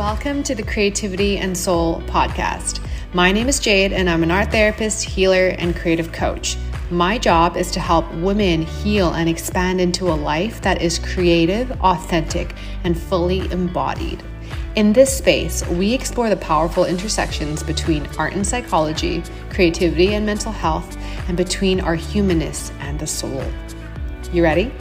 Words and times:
Welcome 0.00 0.42
to 0.44 0.54
the 0.54 0.62
Creativity 0.62 1.36
and 1.36 1.54
Soul 1.54 2.00
podcast. 2.06 2.80
My 3.12 3.32
name 3.32 3.50
is 3.50 3.60
Jade, 3.60 3.92
and 3.92 4.08
I'm 4.08 4.22
an 4.22 4.30
art 4.30 4.50
therapist, 4.50 5.04
healer, 5.04 5.48
and 5.48 5.76
creative 5.76 6.10
coach. 6.10 6.56
My 6.90 7.18
job 7.18 7.54
is 7.58 7.70
to 7.72 7.80
help 7.80 8.10
women 8.14 8.62
heal 8.62 9.12
and 9.12 9.28
expand 9.28 9.78
into 9.78 10.08
a 10.08 10.16
life 10.16 10.62
that 10.62 10.80
is 10.80 10.98
creative, 10.98 11.70
authentic, 11.82 12.54
and 12.82 12.98
fully 12.98 13.40
embodied. 13.52 14.22
In 14.74 14.94
this 14.94 15.14
space, 15.14 15.66
we 15.68 15.92
explore 15.92 16.30
the 16.30 16.36
powerful 16.36 16.86
intersections 16.86 17.62
between 17.62 18.08
art 18.18 18.32
and 18.32 18.46
psychology, 18.46 19.22
creativity 19.50 20.14
and 20.14 20.24
mental 20.24 20.50
health, 20.50 20.96
and 21.28 21.36
between 21.36 21.78
our 21.78 21.94
humanness 21.94 22.72
and 22.80 22.98
the 22.98 23.06
soul. 23.06 23.44
You 24.32 24.44
ready? 24.44 24.72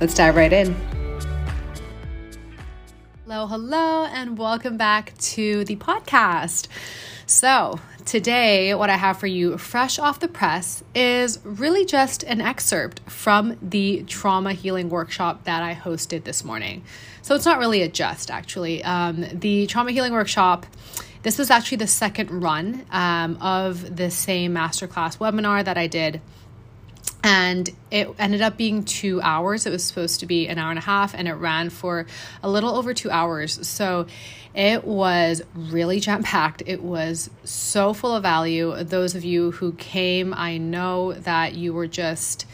Let's 0.00 0.14
dive 0.14 0.34
right 0.34 0.52
in. 0.52 0.74
Hello, 3.34 3.48
hello, 3.48 4.04
and 4.04 4.38
welcome 4.38 4.76
back 4.76 5.18
to 5.18 5.64
the 5.64 5.74
podcast. 5.74 6.68
So, 7.26 7.80
today, 8.04 8.72
what 8.76 8.90
I 8.90 8.96
have 8.96 9.18
for 9.18 9.26
you, 9.26 9.58
fresh 9.58 9.98
off 9.98 10.20
the 10.20 10.28
press, 10.28 10.84
is 10.94 11.40
really 11.42 11.84
just 11.84 12.22
an 12.22 12.40
excerpt 12.40 13.00
from 13.10 13.58
the 13.60 14.04
trauma 14.04 14.52
healing 14.52 14.88
workshop 14.88 15.42
that 15.46 15.64
I 15.64 15.74
hosted 15.74 16.22
this 16.22 16.44
morning. 16.44 16.84
So, 17.22 17.34
it's 17.34 17.44
not 17.44 17.58
really 17.58 17.82
a 17.82 17.88
just, 17.88 18.30
actually. 18.30 18.84
Um, 18.84 19.26
the 19.32 19.66
trauma 19.66 19.90
healing 19.90 20.12
workshop. 20.12 20.64
This 21.24 21.36
was 21.36 21.50
actually 21.50 21.78
the 21.78 21.88
second 21.88 22.30
run 22.30 22.86
um, 22.92 23.38
of 23.40 23.96
the 23.96 24.12
same 24.12 24.54
masterclass 24.54 25.18
webinar 25.18 25.64
that 25.64 25.76
I 25.76 25.88
did 25.88 26.20
and 27.22 27.70
it 27.90 28.08
ended 28.18 28.42
up 28.42 28.56
being 28.56 28.84
two 28.84 29.20
hours. 29.22 29.66
It 29.66 29.70
was 29.70 29.82
supposed 29.82 30.20
to 30.20 30.26
be 30.26 30.46
an 30.46 30.58
hour 30.58 30.70
and 30.70 30.78
a 30.78 30.82
half, 30.82 31.14
and 31.14 31.26
it 31.26 31.32
ran 31.32 31.70
for 31.70 32.06
a 32.42 32.50
little 32.50 32.74
over 32.74 32.92
two 32.92 33.10
hours. 33.10 33.66
So 33.66 34.06
it 34.54 34.84
was 34.84 35.42
really 35.54 36.00
jam 36.00 36.22
packed. 36.22 36.62
It 36.66 36.82
was 36.82 37.30
so 37.44 37.94
full 37.94 38.14
of 38.14 38.22
value. 38.22 38.84
Those 38.84 39.14
of 39.14 39.24
you 39.24 39.52
who 39.52 39.72
came, 39.72 40.34
I 40.34 40.58
know 40.58 41.14
that 41.14 41.54
you 41.54 41.72
were 41.72 41.88
just 41.88 42.46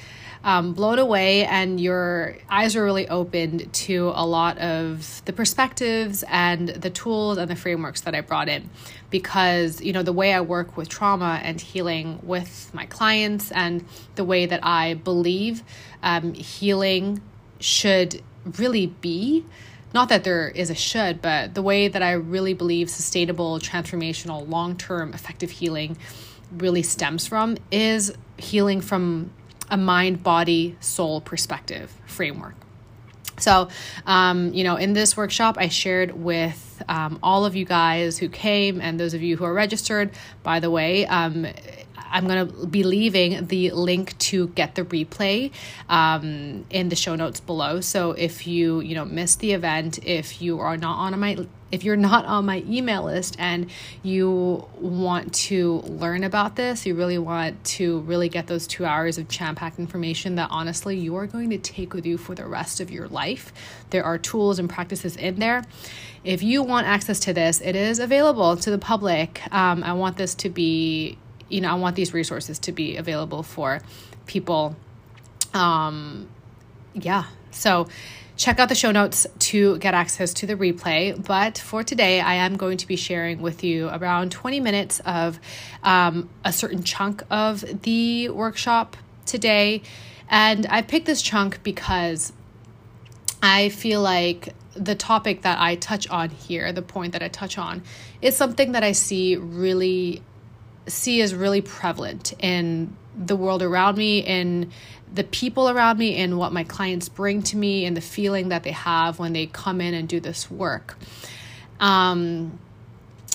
um, 0.43 0.73
blown 0.73 0.99
away 0.99 1.45
and 1.45 1.81
your 1.81 2.37
eyes 2.49 2.77
are 2.77 2.85
really 2.85 3.09
opened 3.09 3.73
to 3.73 4.13
a 4.15 4.25
lot 4.27 4.59
of 4.59 5.23
the 5.27 5.33
perspectives 5.33 6.25
and 6.29 6.69
the 6.69 6.91
tools 6.91 7.39
and 7.39 7.51
the 7.51 7.57
frameworks 7.57 8.03
that 8.03 8.15
I 8.15 8.21
brought 8.23 8.49
in. 8.49 8.71
Because, 9.11 9.81
you 9.81 9.93
know, 9.93 10.03
the 10.03 10.13
way 10.13 10.33
I 10.33 10.41
work 10.41 10.77
with 10.77 10.89
trauma 10.89 11.41
and 11.43 11.61
healing 11.61 12.21
with 12.23 12.71
my 12.73 12.87
clients 12.87 13.51
and 13.51 13.85
the 14.15 14.25
way 14.25 14.47
that 14.47 14.61
I 14.65 14.95
believe 14.95 15.63
um, 16.03 16.33
healing 16.33 17.21
should 17.59 18.23
really 18.57 18.87
be 18.87 19.45
not 19.93 20.09
that 20.11 20.25
there 20.25 20.49
is 20.49 20.71
a 20.71 20.75
should, 20.75 21.21
but 21.21 21.55
the 21.55 21.63
way 21.63 21.89
that 21.89 22.03
I 22.03 22.13
really 22.13 22.55
believe 22.55 22.89
sustainable, 22.89 23.59
transformational, 23.59 24.49
long 24.49 24.77
term, 24.77 25.13
effective 25.13 25.51
healing 25.51 25.99
really 26.53 26.83
stems 26.83 27.27
from 27.27 27.57
is 27.71 28.13
healing 28.37 28.81
from 28.81 29.31
a 29.71 29.77
mind, 29.77 30.23
body, 30.23 30.77
soul 30.81 31.21
perspective 31.21 31.93
framework. 32.07 32.55
So, 33.39 33.69
um, 34.07 34.53
you 34.53 34.65
know, 34.65 34.77
in 34.77 34.93
this 34.93 35.17
workshop, 35.17 35.57
I 35.59 35.69
shared 35.69 36.13
with 36.13 36.83
um, 36.89 37.19
all 37.23 37.47
of 37.47 37.57
you 37.57 37.65
guys 37.65 38.19
who 38.19 38.29
came 38.29 38.81
and 38.81 39.01
those 39.01 39.15
of 39.15 39.23
you 39.23 39.37
who 39.37 39.45
are 39.45 39.55
registered. 39.55 40.11
By 40.43 40.61
the 40.61 40.71
way, 40.71 41.07
um, 41.07 41.47
I'm 42.11 42.27
going 42.27 42.49
to 42.49 42.67
be 42.67 42.83
leaving 42.83 43.47
the 43.47 43.71
link 43.71 44.17
to 44.19 44.49
get 44.49 44.75
the 44.75 44.85
replay 44.85 45.53
um, 45.89 46.67
in 46.71 46.89
the 46.89 46.97
show 46.97 47.15
notes 47.15 47.41
below. 47.41 47.81
So 47.81 48.13
if 48.13 48.47
you, 48.47 48.81
you 48.81 48.95
know, 48.95 49.05
missed 49.05 49.41
the 49.41 49.53
event, 49.53 50.05
if 50.05 50.43
you 50.43 50.61
are 50.61 50.77
not 50.77 50.99
on 50.99 51.19
my 51.19 51.47
if 51.71 51.85
you're 51.85 51.97
not 51.97 52.25
on 52.25 52.47
my 52.47 52.65
email 52.69 53.05
list 53.05 53.37
and 53.39 53.71
you 54.03 54.67
want 54.81 55.33
to 55.33 55.81
learn 55.83 56.25
about 56.25 56.57
this, 56.57 56.85
you 56.85 56.95
really 56.95 57.19
want 57.19 57.63
to 57.65 58.01
really 58.01 58.29
get 58.29 58.47
those 58.47 58.67
two 58.67 58.85
hours 58.85 59.19
of 59.19 59.29
jam 59.29 59.57
information 59.79 60.35
that 60.35 60.49
honestly 60.51 60.99
you 60.99 61.15
are 61.17 61.27
going 61.27 61.51
to 61.51 61.59
take 61.59 61.95
with 61.95 62.07
you 62.07 62.19
for 62.19 62.35
the 62.35 62.45
rest 62.45 62.81
of 62.81 62.91
your 62.91 63.09
life. 63.09 63.53
There 63.91 64.05
are 64.05 64.19
tools 64.19 64.59
and 64.59 64.69
practices 64.69 65.17
in 65.17 65.39
there. 65.39 65.63
If 66.25 66.43
you 66.43 66.63
want 66.63 66.87
access 66.87 67.21
to 67.21 67.33
this, 67.33 67.61
it 67.61 67.77
is 67.77 67.99
available 67.99 68.57
to 68.57 68.71
the 68.71 68.79
public. 68.79 69.41
Um, 69.53 69.83
I 69.85 69.93
want 69.95 70.17
this 70.17 70.35
to 70.37 70.49
be, 70.51 71.19
you 71.51 71.61
know, 71.61 71.71
I 71.71 71.75
want 71.75 71.97
these 71.97 72.15
resources 72.15 72.59
to 72.61 72.73
be 72.73 72.97
available 72.97 73.43
for 73.43 73.83
people. 74.27 74.77
Um, 75.53 76.29
yeah. 76.95 77.25
So, 77.51 77.89
Check 78.41 78.59
out 78.59 78.71
the 78.71 78.75
show 78.75 78.91
notes 78.91 79.27
to 79.39 79.77
get 79.81 79.93
access 79.93 80.33
to 80.33 80.47
the 80.47 80.57
replay. 80.57 81.15
But 81.27 81.59
for 81.59 81.85
today, 81.85 82.23
I 82.23 82.37
am 82.37 82.57
going 82.57 82.79
to 82.79 82.87
be 82.87 82.97
sharing 82.97 83.43
with 83.43 83.63
you 83.63 83.91
around 83.91 84.33
20 84.33 84.61
minutes 84.61 84.99
of 85.01 85.39
um, 85.83 86.31
a 86.43 86.51
certain 86.51 86.83
chunk 86.83 87.23
of 87.29 87.83
the 87.83 88.31
workshop 88.31 88.97
today. 89.27 89.83
And 90.31 90.67
I 90.71 90.81
picked 90.81 91.05
this 91.05 91.21
chunk 91.21 91.63
because 91.63 92.33
I 93.43 93.69
feel 93.69 94.01
like 94.01 94.55
the 94.73 94.95
topic 94.95 95.43
that 95.43 95.59
I 95.61 95.75
touch 95.75 96.09
on 96.09 96.31
here, 96.31 96.73
the 96.73 96.81
point 96.81 97.13
that 97.13 97.23
I 97.23 97.29
touch 97.29 97.59
on, 97.59 97.83
is 98.23 98.39
something 98.39 98.73
that 98.73 98.83
I 98.83 98.93
see 98.93 99.37
really 99.37 100.23
see 100.91 101.23
as 101.23 101.35
really 101.35 101.61
prevalent 101.61 102.35
in 102.41 102.97
the 103.17 103.37
world 103.37 103.63
around 103.63 103.97
me, 103.97 104.21
in 104.21 104.71
the 105.13 105.25
people 105.25 105.69
around 105.69 105.99
me 105.99 106.17
and 106.17 106.39
what 106.39 106.53
my 106.53 106.65
clients 106.65 107.09
bring 107.09 107.43
to 107.43 107.57
me 107.57 107.85
and 107.85 107.97
the 107.97 108.01
feeling 108.01 108.51
that 108.51 108.63
they 108.63 108.71
have 108.73 109.19
when 109.19 109.33
they 109.33 109.47
come 109.47 109.81
in 109.81 109.95
and 109.95 110.09
do 110.09 110.21
this 110.21 110.51
work. 110.51 110.97
Um, 111.81 112.59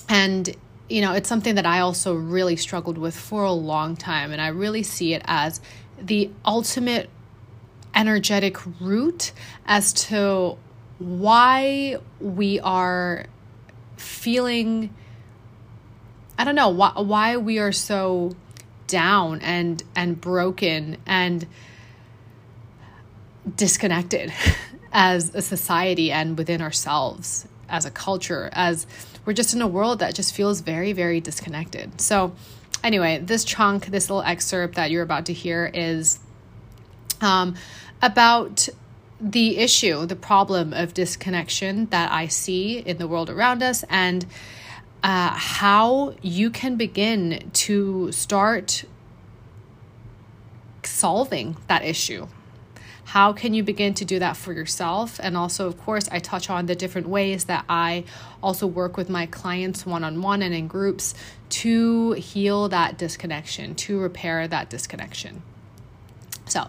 and, 0.08 0.56
you 0.88 1.02
know, 1.02 1.14
it's 1.14 1.28
something 1.28 1.56
that 1.56 1.66
I 1.66 1.80
also 1.80 2.14
really 2.14 2.56
struggled 2.56 2.98
with 2.98 3.16
for 3.16 3.44
a 3.44 3.52
long 3.52 3.96
time. 3.96 4.32
And 4.32 4.42
I 4.42 4.48
really 4.48 4.84
see 4.84 5.14
it 5.14 5.22
as 5.26 5.60
the 6.00 6.30
ultimate 6.46 7.10
energetic 7.94 8.58
root 8.80 9.32
as 9.66 9.94
to 9.94 10.58
why 11.00 11.98
we 12.20 12.60
are 12.60 13.26
feeling, 13.98 14.94
I 16.38 16.44
don't 16.44 16.56
know, 16.56 16.70
why, 16.70 16.92
why 16.96 17.38
we 17.38 17.60
are 17.60 17.72
so 17.72 18.36
down 18.88 19.42
and 19.42 19.82
and 19.96 20.20
broken 20.20 20.98
and 21.06 21.48
disconnected 23.56 24.32
as 24.92 25.34
a 25.34 25.42
society 25.42 26.12
and 26.12 26.38
within 26.38 26.62
ourselves 26.62 27.48
as 27.68 27.86
a 27.86 27.92
culture 27.92 28.50
as 28.54 28.86
we're 29.26 29.34
just 29.34 29.56
in 29.56 29.62
a 29.62 29.68
world 29.68 30.00
that 30.00 30.14
just 30.14 30.36
feels 30.36 30.62
very 30.62 30.94
very 30.94 31.20
disconnected. 31.20 32.00
So 32.00 32.34
anyway 32.84 33.20
this 33.20 33.44
chunk 33.44 33.88
this 33.88 34.10
little 34.10 34.24
excerpt 34.24 34.76
that 34.76 34.92
you're 34.92 35.04
about 35.04 35.26
to 35.26 35.34
hear 35.34 35.70
is 35.74 36.20
um, 37.22 37.56
about 38.02 38.70
the 39.20 39.58
issue 39.58 40.06
the 40.06 40.16
problem 40.16 40.74
of 40.74 40.94
disconnection 40.94 41.86
that 41.86 42.12
i 42.12 42.28
see 42.28 42.80
in 42.80 42.98
the 42.98 43.08
world 43.08 43.30
around 43.30 43.64
us 43.64 43.86
and 43.90 44.26
uh, 45.06 45.30
how 45.36 46.16
you 46.24 46.50
can 46.50 46.78
begin 46.78 47.52
to 47.54 48.12
start 48.12 48.84
solving 50.82 51.56
that 51.68 51.86
issue. 51.86 52.28
How 53.04 53.32
can 53.32 53.54
you 53.54 53.62
begin 53.62 53.94
to 53.96 54.06
do 54.06 54.18
that 54.18 54.36
for 54.36 54.52
yourself? 54.52 55.20
And 55.22 55.38
also, 55.38 55.68
of 55.68 55.80
course, 55.80 56.10
I 56.12 56.18
touch 56.18 56.50
on 56.50 56.66
the 56.66 56.74
different 56.74 57.08
ways 57.08 57.44
that 57.44 57.66
I 57.70 58.06
also 58.42 58.66
work 58.66 58.98
with 58.98 59.08
my 59.08 59.28
clients 59.28 59.86
one 59.86 60.04
on 60.04 60.24
one 60.24 60.42
and 60.42 60.56
in 60.56 60.68
groups 60.68 61.14
to 61.50 62.14
heal 62.14 62.70
that 62.70 62.98
disconnection, 62.98 63.76
to 63.76 64.00
repair 64.00 64.48
that 64.48 64.72
disconnection. 64.72 65.44
So, 66.48 66.68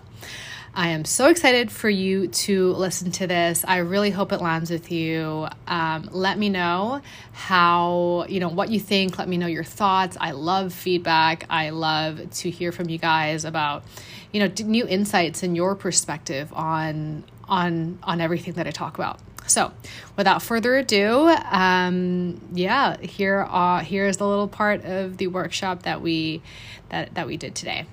I 0.78 0.88
am 0.88 1.06
so 1.06 1.28
excited 1.28 1.72
for 1.72 1.88
you 1.88 2.28
to 2.28 2.72
listen 2.75 3.10
to 3.12 3.26
this. 3.26 3.64
I 3.66 3.78
really 3.78 4.10
hope 4.10 4.31
it 4.32 4.42
lands 4.42 4.70
with 4.70 4.92
you. 4.92 5.48
Um, 5.66 6.10
let 6.12 6.38
me 6.38 6.50
know 6.50 7.00
how, 7.32 8.27
you 8.28 8.41
know, 8.41 8.51
what 8.51 8.68
you 8.68 8.78
think. 8.78 9.18
Let 9.18 9.27
me 9.27 9.39
know 9.39 9.47
your 9.47 9.65
thoughts. 9.65 10.18
I 10.21 10.33
love 10.33 10.74
feedback. 10.74 11.47
I 11.48 11.71
love 11.71 12.28
to 12.30 12.51
hear 12.51 12.72
from 12.72 12.91
you 12.91 12.98
guys 12.98 13.47
about, 13.47 13.84
you 14.33 14.41
know, 14.47 14.53
new 14.66 14.86
insights 14.86 15.42
and 15.42 15.56
your 15.56 15.77
perspective 15.77 16.53
on 16.53 17.24
on 17.48 17.98
on 18.03 18.21
everything 18.21 18.53
that 18.54 18.66
I 18.66 18.71
talk 18.71 18.98
about. 18.98 19.18
So, 19.47 19.72
without 20.18 20.42
further 20.42 20.77
ado, 20.77 21.34
um, 21.53 22.39
yeah, 22.53 22.98
here 22.98 23.48
uh, 23.48 23.80
here 23.80 24.04
is 24.04 24.18
the 24.18 24.28
little 24.28 24.48
part 24.48 24.84
of 24.84 25.16
the 25.16 25.28
workshop 25.28 25.84
that 25.84 26.03
we 26.03 26.42
that 26.91 27.15
that 27.15 27.27
we 27.27 27.39
did 27.39 27.54
today. 27.54 27.86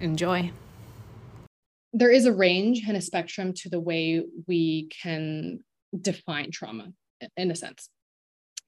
Enjoy 0.00 0.50
there 1.96 2.10
is 2.10 2.26
a 2.26 2.32
range 2.32 2.82
and 2.86 2.96
a 2.96 3.00
spectrum 3.00 3.52
to 3.54 3.70
the 3.70 3.80
way 3.80 4.22
we 4.46 4.88
can 5.02 5.60
define 5.98 6.50
trauma 6.50 6.92
in 7.36 7.50
a 7.50 7.56
sense. 7.56 7.88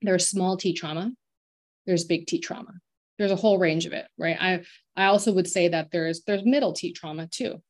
There's 0.01 0.27
small 0.27 0.57
t 0.57 0.73
trauma, 0.73 1.11
there's 1.85 2.05
big 2.05 2.27
T 2.27 2.39
trauma. 2.39 2.73
There's 3.17 3.31
a 3.31 3.35
whole 3.35 3.57
range 3.57 3.85
of 3.85 3.93
it, 3.93 4.07
right? 4.17 4.37
I 4.39 4.61
I 4.95 5.05
also 5.05 5.33
would 5.33 5.47
say 5.47 5.67
that 5.69 5.89
there's 5.91 6.21
there's 6.25 6.45
middle 6.45 6.73
T 6.73 6.93
trauma 6.93 7.27
too. 7.27 7.61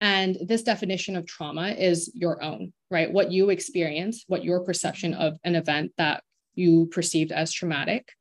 And 0.00 0.36
this 0.40 0.62
definition 0.62 1.16
of 1.16 1.26
trauma 1.26 1.70
is 1.70 2.10
your 2.14 2.42
own, 2.42 2.72
right? 2.90 3.10
What 3.10 3.32
you 3.32 3.50
experience, 3.50 4.24
what 4.28 4.44
your 4.44 4.60
perception 4.60 5.14
of 5.14 5.38
an 5.42 5.54
event 5.54 5.92
that 5.98 6.22
you 6.54 6.86
perceived 6.86 7.32
as 7.32 7.52
traumatic, 7.52 8.12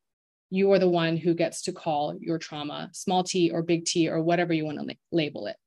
you 0.50 0.72
are 0.72 0.80
the 0.80 0.90
one 0.90 1.18
who 1.18 1.34
gets 1.34 1.64
to 1.64 1.74
call 1.74 2.16
your 2.20 2.40
trauma 2.40 2.90
small 2.94 3.24
t 3.24 3.52
or 3.52 3.62
big 3.62 3.86
T 3.86 4.10
or 4.10 4.22
whatever 4.22 4.54
you 4.54 4.66
want 4.66 4.80
to 4.80 4.86
la- 4.86 4.94
label 5.12 5.48
it. 5.48 5.58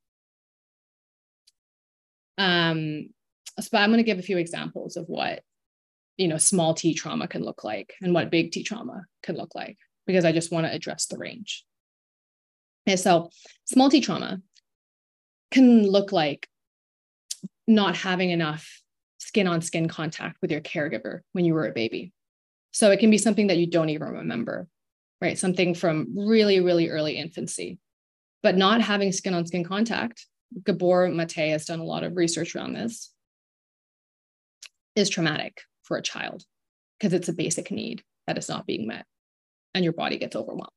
Um, 2.38 3.08
so 3.60 3.76
I'm 3.76 3.90
going 3.90 3.98
to 3.98 4.04
give 4.04 4.18
a 4.18 4.22
few 4.22 4.38
examples 4.38 4.96
of 4.96 5.06
what 5.08 5.42
you 6.16 6.28
know 6.28 6.38
small 6.38 6.74
t 6.74 6.94
trauma 6.94 7.28
can 7.28 7.44
look 7.44 7.64
like 7.64 7.94
and 8.00 8.14
what 8.14 8.30
big 8.30 8.52
T 8.52 8.62
trauma 8.62 9.04
can 9.22 9.36
look 9.36 9.54
like 9.54 9.76
because 10.06 10.24
I 10.24 10.32
just 10.32 10.50
want 10.50 10.66
to 10.66 10.72
address 10.72 11.06
the 11.06 11.18
range. 11.18 11.64
And 12.86 12.98
so 12.98 13.30
small 13.66 13.90
t 13.90 14.00
trauma 14.00 14.40
can 15.50 15.86
look 15.86 16.12
like 16.12 16.48
not 17.66 17.96
having 17.96 18.30
enough 18.30 18.82
skin 19.18 19.46
on 19.46 19.60
skin 19.60 19.88
contact 19.88 20.38
with 20.40 20.50
your 20.50 20.60
caregiver 20.60 21.20
when 21.32 21.44
you 21.44 21.54
were 21.54 21.66
a 21.66 21.72
baby. 21.72 22.12
So 22.70 22.90
it 22.90 23.00
can 23.00 23.10
be 23.10 23.18
something 23.18 23.48
that 23.48 23.58
you 23.58 23.66
don't 23.66 23.90
even 23.90 24.08
remember, 24.08 24.68
right? 25.20 25.38
Something 25.38 25.74
from 25.74 26.08
really, 26.16 26.60
really 26.60 26.88
early 26.88 27.16
infancy. 27.16 27.78
But 28.42 28.56
not 28.56 28.80
having 28.80 29.10
skin 29.10 29.34
on 29.34 29.46
skin 29.46 29.64
contact, 29.64 30.26
Gabor 30.64 31.08
Mate 31.08 31.50
has 31.50 31.66
done 31.66 31.80
a 31.80 31.84
lot 31.84 32.04
of 32.04 32.16
research 32.16 32.54
around 32.54 32.74
this, 32.74 33.12
is 34.96 35.08
traumatic 35.08 35.60
for 35.82 35.96
a 35.96 36.02
child 36.02 36.44
because 36.98 37.12
it's 37.12 37.28
a 37.28 37.32
basic 37.32 37.70
need 37.70 38.02
that 38.26 38.38
is 38.38 38.48
not 38.48 38.66
being 38.66 38.86
met 38.86 39.06
and 39.74 39.84
your 39.84 39.92
body 39.92 40.18
gets 40.18 40.36
overwhelmed. 40.36 40.70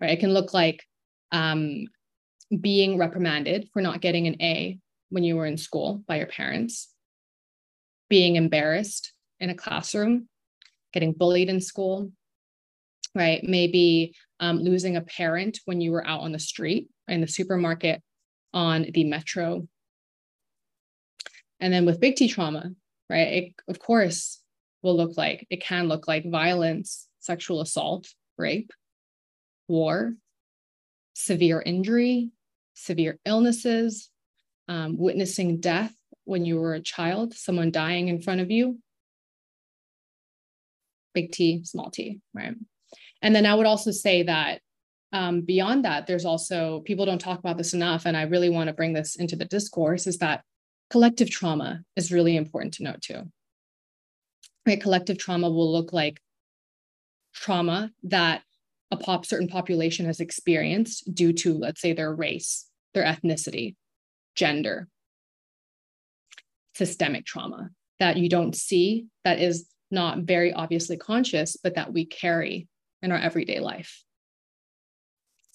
Right? 0.00 0.10
It 0.10 0.20
can 0.20 0.34
look 0.34 0.52
like 0.52 0.84
um, 1.32 1.86
being 2.60 2.98
reprimanded 2.98 3.68
for 3.72 3.82
not 3.82 4.00
getting 4.00 4.26
an 4.26 4.40
A 4.40 4.78
when 5.10 5.24
you 5.24 5.36
were 5.36 5.46
in 5.46 5.56
school 5.56 6.02
by 6.06 6.18
your 6.18 6.26
parents, 6.26 6.92
being 8.08 8.36
embarrassed 8.36 9.12
in 9.40 9.50
a 9.50 9.54
classroom, 9.54 10.28
getting 10.92 11.12
bullied 11.12 11.48
in 11.48 11.60
school, 11.60 12.12
right? 13.14 13.42
Maybe 13.42 14.14
um, 14.40 14.58
losing 14.58 14.96
a 14.96 15.02
parent 15.02 15.60
when 15.64 15.80
you 15.80 15.92
were 15.92 16.06
out 16.06 16.20
on 16.20 16.32
the 16.32 16.38
street, 16.38 16.88
in 17.08 17.20
the 17.20 17.26
supermarket, 17.26 18.02
on 18.52 18.86
the 18.92 19.04
metro. 19.04 19.66
And 21.60 21.72
then 21.72 21.84
with 21.84 22.00
big 22.00 22.16
T 22.16 22.28
trauma, 22.28 22.72
right? 23.10 23.28
It, 23.28 23.54
of 23.68 23.78
course, 23.78 24.40
will 24.82 24.96
look 24.96 25.16
like 25.16 25.46
it 25.50 25.62
can 25.62 25.88
look 25.88 26.06
like 26.06 26.30
violence, 26.30 27.08
sexual 27.20 27.60
assault, 27.60 28.08
rape, 28.36 28.72
war, 29.66 30.14
severe 31.14 31.60
injury, 31.60 32.30
severe 32.74 33.18
illnesses, 33.24 34.10
um, 34.68 34.96
witnessing 34.96 35.60
death 35.60 35.94
when 36.24 36.44
you 36.44 36.60
were 36.60 36.74
a 36.74 36.80
child, 36.80 37.34
someone 37.34 37.70
dying 37.70 38.08
in 38.08 38.20
front 38.20 38.40
of 38.40 38.50
you. 38.50 38.78
Big 41.14 41.32
T, 41.32 41.64
small 41.64 41.90
t, 41.90 42.20
right? 42.34 42.54
And 43.22 43.34
then 43.34 43.46
I 43.46 43.54
would 43.54 43.66
also 43.66 43.90
say 43.90 44.24
that 44.24 44.60
um, 45.12 45.40
beyond 45.40 45.84
that, 45.84 46.06
there's 46.06 46.24
also 46.24 46.80
people 46.80 47.06
don't 47.06 47.20
talk 47.20 47.38
about 47.38 47.56
this 47.56 47.74
enough, 47.74 48.06
and 48.06 48.16
I 48.16 48.22
really 48.22 48.50
want 48.50 48.68
to 48.68 48.74
bring 48.74 48.92
this 48.92 49.16
into 49.16 49.36
the 49.36 49.44
discourse 49.44 50.06
is 50.06 50.18
that 50.18 50.42
collective 50.90 51.30
trauma 51.30 51.82
is 51.96 52.12
really 52.12 52.36
important 52.36 52.74
to 52.74 52.82
note 52.82 53.00
too. 53.00 53.22
Right? 54.66 54.80
Collective 54.80 55.18
trauma 55.18 55.50
will 55.50 55.72
look 55.72 55.92
like 55.92 56.20
trauma 57.34 57.90
that 58.04 58.42
a 58.90 58.96
pop 58.96 59.24
certain 59.24 59.48
population 59.48 60.06
has 60.06 60.20
experienced 60.20 61.14
due 61.14 61.32
to, 61.32 61.54
let's 61.54 61.80
say, 61.80 61.92
their 61.92 62.14
race, 62.14 62.66
their 62.94 63.04
ethnicity, 63.04 63.76
gender, 64.34 64.88
systemic 66.74 67.26
trauma 67.26 67.70
that 67.98 68.16
you 68.16 68.28
don't 68.28 68.54
see, 68.54 69.06
that 69.24 69.40
is 69.40 69.68
not 69.90 70.18
very 70.20 70.52
obviously 70.52 70.96
conscious, 70.96 71.56
but 71.62 71.74
that 71.74 71.92
we 71.92 72.04
carry 72.04 72.68
in 73.02 73.10
our 73.10 73.18
everyday 73.18 73.58
life. 73.58 74.04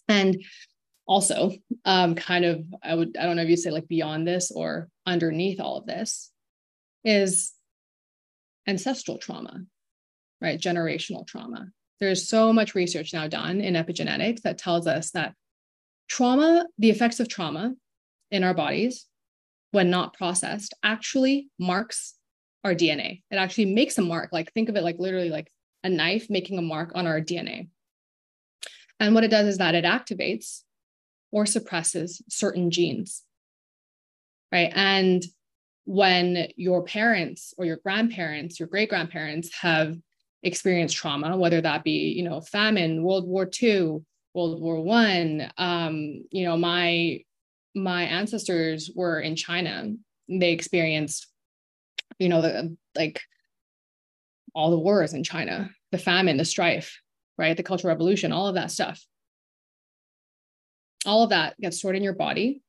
And 0.08 0.44
also, 1.06 1.52
um, 1.86 2.16
kind 2.16 2.46
of, 2.46 2.64
I 2.82 2.96
would, 2.96 3.18
I 3.18 3.26
don't 3.26 3.36
know 3.36 3.42
if 3.42 3.50
you 3.50 3.58
say 3.58 3.72
like 3.72 3.88
beyond 3.88 4.28
this 4.28 4.52
or 4.52 4.90
underneath 5.06 5.60
all 5.60 5.78
of 5.78 5.86
this, 5.86 6.32
is 7.04 7.54
ancestral 8.68 9.18
trauma, 9.18 9.62
right? 10.42 10.60
Generational 10.60 11.28
trauma. 11.28 11.68
There's 12.00 12.28
so 12.28 12.52
much 12.54 12.76
research 12.76 13.14
now 13.14 13.28
done 13.28 13.62
in 13.62 13.76
epigenetics 13.76 14.42
that 14.42 14.58
tells 14.58 14.88
us 14.88 15.12
that 15.12 15.34
trauma, 16.08 16.66
the 16.78 16.90
effects 16.90 17.20
of 17.20 17.30
trauma 17.30 17.74
in 18.32 18.44
our 18.44 18.54
bodies 18.54 19.06
when 19.72 19.90
not 19.90 20.14
processed 20.14 20.74
actually 20.84 21.48
marks 21.60 22.16
our 22.64 22.74
DNA. 22.74 23.22
It 23.32 23.36
actually 23.36 23.66
makes 23.66 23.98
a 23.98 24.02
mark. 24.02 24.30
Like 24.32 24.52
think 24.54 24.70
of 24.70 24.76
it 24.76 24.84
like 24.84 24.98
literally 25.00 25.30
like 25.30 25.52
a 25.84 25.90
knife 25.90 26.28
making 26.30 26.58
a 26.58 26.62
mark 26.62 26.92
on 26.96 27.08
our 27.08 27.20
DNA. 27.20 27.70
And 29.00 29.14
what 29.16 29.24
it 29.24 29.32
does 29.32 29.48
is 29.48 29.58
that 29.58 29.76
it 29.76 29.86
activates 29.86 30.62
or 31.32 31.46
suppresses 31.46 32.22
certain 32.30 32.72
genes. 32.72 33.24
Right. 34.52 34.72
And 34.74 35.24
when 35.86 36.48
your 36.56 36.84
parents 36.84 37.54
or 37.58 37.66
your 37.66 37.78
grandparents, 37.78 38.60
your 38.60 38.68
great 38.68 38.90
grandparents 38.90 39.50
have 39.62 39.98
experienced 40.44 40.96
trauma, 40.96 41.36
whether 41.38 41.60
that 41.60 41.84
be, 41.84 42.14
you 42.16 42.24
know, 42.24 42.40
famine, 42.42 43.04
World 43.04 43.28
War 43.28 43.50
II, 43.62 44.00
World 44.34 44.62
War 44.62 44.82
One, 44.82 45.52
um, 45.58 46.24
you 46.32 46.46
know, 46.46 46.58
my 46.58 47.20
my 47.76 48.04
ancestors 48.04 48.92
were 48.96 49.20
in 49.20 49.36
China. 49.36 49.94
They 50.30 50.52
experienced, 50.52 51.28
you 52.20 52.30
know, 52.30 52.42
the 52.42 52.78
like 52.96 53.22
all 54.54 54.72
the 54.72 54.80
wars 54.80 55.14
in 55.14 55.24
China, 55.24 55.72
the 55.92 55.98
famine, 55.98 56.38
the 56.38 56.46
strife, 56.46 57.02
right? 57.38 57.56
The 57.56 57.64
Cultural 57.64 57.94
Revolution, 57.94 58.32
all 58.32 58.48
of 58.48 58.56
that 58.56 58.72
stuff. 58.72 59.04
All 61.06 61.24
of 61.24 61.30
that 61.32 61.60
gets 61.60 61.78
stored 61.78 61.96
in 61.96 62.04
your 62.04 62.14
body, 62.14 62.62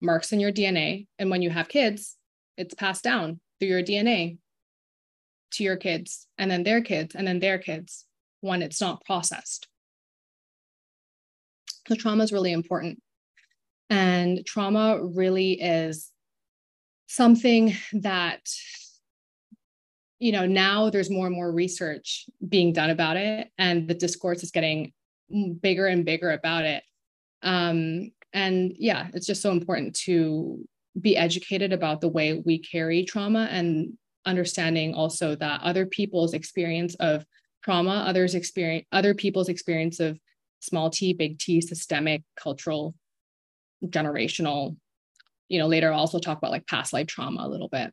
marks 0.00 0.32
in 0.32 0.40
your 0.40 0.52
DNA. 0.52 1.06
And 1.18 1.30
when 1.30 1.42
you 1.42 1.50
have 1.50 1.68
kids, 1.68 2.16
it's 2.56 2.74
passed 2.74 3.04
down 3.04 3.40
through 3.58 3.68
your 3.68 3.82
DNA 3.82 4.38
to 5.52 5.64
your 5.64 5.76
kids, 5.76 6.26
and 6.38 6.50
then 6.50 6.62
their 6.62 6.80
kids, 6.80 7.14
and 7.14 7.26
then 7.26 7.40
their 7.40 7.58
kids 7.58 8.06
when 8.40 8.62
it's 8.62 8.80
not 8.80 9.04
processed. 9.04 9.68
So, 11.88 11.94
trauma 11.96 12.22
is 12.22 12.32
really 12.32 12.52
important. 12.52 13.02
And 13.88 14.46
trauma 14.46 15.00
really 15.02 15.60
is 15.60 16.10
something 17.08 17.74
that, 17.94 18.48
you 20.20 20.32
know, 20.32 20.46
now 20.46 20.90
there's 20.90 21.10
more 21.10 21.26
and 21.26 21.34
more 21.34 21.50
research 21.50 22.26
being 22.46 22.72
done 22.72 22.90
about 22.90 23.16
it, 23.16 23.48
and 23.58 23.88
the 23.88 23.94
discourse 23.94 24.42
is 24.42 24.50
getting 24.50 24.92
bigger 25.60 25.86
and 25.86 26.04
bigger 26.04 26.30
about 26.30 26.64
it. 26.64 26.84
Um, 27.42 28.12
and 28.32 28.72
yeah, 28.78 29.08
it's 29.14 29.26
just 29.26 29.42
so 29.42 29.50
important 29.50 29.96
to 30.04 30.62
be 31.00 31.16
educated 31.16 31.72
about 31.72 32.00
the 32.00 32.08
way 32.08 32.42
we 32.44 32.58
carry 32.58 33.04
trauma 33.04 33.48
and 33.50 33.94
understanding 34.26 34.94
also 34.94 35.34
that 35.36 35.62
other 35.62 35.86
people's 35.86 36.34
experience 36.34 36.94
of 36.96 37.24
trauma, 37.64 38.04
others 38.06 38.34
experience 38.34 38.86
other 38.92 39.14
people's 39.14 39.48
experience 39.48 40.00
of 40.00 40.18
small 40.60 40.90
t, 40.90 41.14
big 41.14 41.38
T, 41.38 41.60
systemic, 41.60 42.22
cultural 42.36 42.94
generational 43.86 44.76
you 45.48 45.58
know 45.58 45.66
later 45.66 45.92
I'll 45.92 46.00
also 46.00 46.18
talk 46.18 46.38
about 46.38 46.50
like 46.50 46.66
past 46.66 46.92
life 46.92 47.06
trauma 47.06 47.46
a 47.46 47.48
little 47.48 47.68
bit 47.68 47.92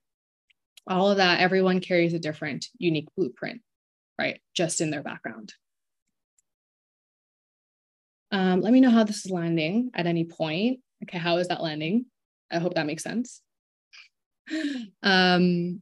all 0.87 1.11
of 1.11 1.17
that 1.17 1.39
everyone 1.39 1.79
carries 1.79 2.13
a 2.13 2.19
different 2.19 2.67
unique 2.77 3.07
blueprint 3.15 3.61
right 4.19 4.41
just 4.55 4.81
in 4.81 4.89
their 4.89 5.03
background. 5.03 5.53
Um, 8.31 8.61
let 8.61 8.73
me 8.73 8.81
know 8.81 8.89
how 8.89 9.03
this 9.05 9.25
is 9.25 9.31
landing 9.31 9.91
at 9.93 10.05
any 10.05 10.25
point. 10.25 10.79
Okay 11.03 11.17
how 11.17 11.37
is 11.37 11.47
that 11.47 11.63
landing? 11.63 12.05
I 12.51 12.59
hope 12.59 12.75
that 12.75 12.85
makes 12.85 13.03
sense. 13.03 13.41
Um, 15.03 15.81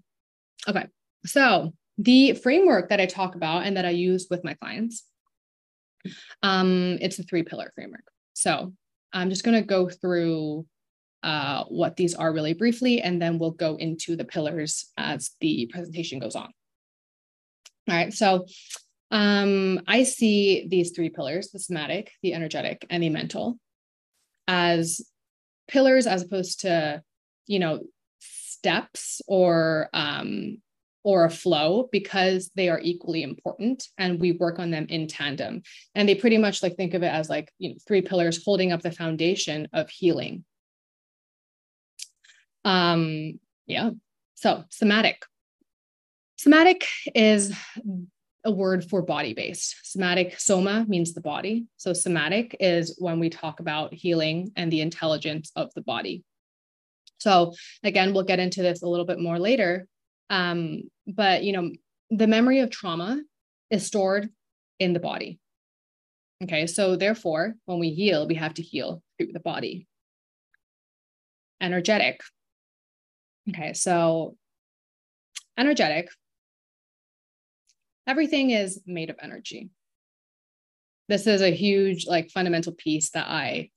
okay 0.68 0.88
so 1.26 1.74
the 1.98 2.34
framework 2.34 2.90
that 2.90 3.00
i 3.00 3.06
talk 3.06 3.36
about 3.36 3.66
and 3.66 3.78
that 3.78 3.86
i 3.86 3.92
use 3.92 4.28
with 4.30 4.44
my 4.44 4.54
clients 4.56 5.06
um, 6.44 6.98
it's 7.02 7.20
a 7.20 7.24
three 7.24 7.44
pillar 7.44 7.72
framework. 7.76 8.06
So 8.34 8.74
I'm 9.14 9.30
just 9.30 9.44
going 9.44 9.60
to 9.60 9.66
go 9.66 9.90
through 9.90 10.66
uh, 11.26 11.64
what 11.66 11.96
these 11.96 12.14
are 12.14 12.32
really 12.32 12.54
briefly, 12.54 13.02
and 13.02 13.20
then 13.20 13.40
we'll 13.40 13.50
go 13.50 13.76
into 13.78 14.16
the 14.16 14.24
pillars 14.24 14.92
as 14.96 15.32
the 15.42 15.68
presentation 15.74 16.20
goes 16.20 16.36
on. 16.36 16.54
All 17.90 17.96
right, 17.96 18.14
so 18.14 18.46
um, 19.10 19.82
I 19.88 20.04
see 20.04 20.68
these 20.70 20.92
three 20.92 21.10
pillars, 21.10 21.50
the 21.50 21.60
somatic, 21.60 22.12
the 22.22 22.36
energetic, 22.36 22.86
and 22.92 23.02
the 23.02 23.10
mental, 23.10 23.58
as 24.48 25.02
pillars 25.68 26.06
as 26.06 26.22
opposed 26.22 26.62
to, 26.62 27.02
you 27.48 27.58
know, 27.58 27.82
steps 28.20 29.22
or 29.28 29.90
um, 29.94 30.60
or 31.04 31.26
a 31.26 31.30
flow 31.30 31.90
because 31.92 32.52
they 32.56 32.70
are 32.70 32.80
equally 32.82 33.24
important 33.24 33.88
and 33.98 34.20
we 34.20 34.32
work 34.34 34.60
on 34.60 34.72
them 34.72 34.86
in 34.90 35.08
tandem 35.08 35.62
and 35.94 36.10
they 36.10 36.16
pretty 36.16 36.38
much 36.38 36.64
like 36.64 36.76
think 36.76 36.96
of 36.96 37.04
it 37.04 37.14
as 37.14 37.30
like 37.30 37.52
you 37.60 37.70
know 37.70 37.76
three 37.88 38.02
pillars 38.02 38.44
holding 38.44 38.72
up 38.72 38.82
the 38.82 38.92
foundation 38.92 39.68
of 39.72 39.88
healing 39.88 40.44
um 42.66 43.40
yeah 43.68 43.92
so 44.34 44.66
somatic 44.70 45.24
somatic 46.36 46.86
is 47.14 47.56
a 48.46 48.52
word 48.52 48.88
for 48.88 49.02
body 49.02 49.34
based. 49.34 49.76
Somatic, 49.84 50.40
soma 50.40 50.86
means 50.88 51.14
the 51.14 51.22
body. 51.22 51.66
So 51.78 51.92
somatic 51.94 52.56
is 52.60 52.96
when 53.00 53.20
we 53.20 53.30
talk 53.30 53.60
about 53.60 53.94
healing 53.94 54.52
and 54.56 54.72
the 54.72 54.82
intelligence 54.82 55.52
of 55.56 55.74
the 55.74 55.82
body. 55.82 56.24
So 57.18 57.54
again, 57.84 58.14
we'll 58.14 58.24
get 58.24 58.40
into 58.40 58.62
this 58.62 58.84
a 58.84 58.88
little 58.88 59.06
bit 59.06 59.20
more 59.20 59.40
later. 59.40 59.88
Um, 60.30 60.84
but 61.08 61.44
you 61.44 61.54
know, 61.54 61.72
the 62.12 62.28
memory 62.28 62.60
of 62.60 62.70
trauma 62.70 63.22
is 63.72 63.86
stored 63.86 64.30
in 64.80 64.94
the 64.94 65.00
body. 65.00 65.40
Okay, 66.44 66.68
so 66.68 66.96
therefore, 66.96 67.56
when 67.66 67.80
we 67.80 67.90
heal, 67.90 68.28
we 68.28 68.36
have 68.36 68.54
to 68.56 68.62
heal 68.62 69.02
through 69.18 69.32
the 69.34 69.40
body. 69.40 69.88
Energetic. 71.60 72.22
Okay, 73.50 73.74
so 73.74 74.36
energetic 75.58 76.10
everything 78.08 78.52
is 78.52 78.82
made 78.86 79.10
of 79.10 79.18
energy. 79.22 79.70
This 81.08 81.28
is 81.28 81.42
a 81.42 81.50
huge, 81.52 82.08
like, 82.08 82.30
fundamental 82.32 82.74
piece 82.74 83.12
that 83.12 83.28
I 83.28 83.70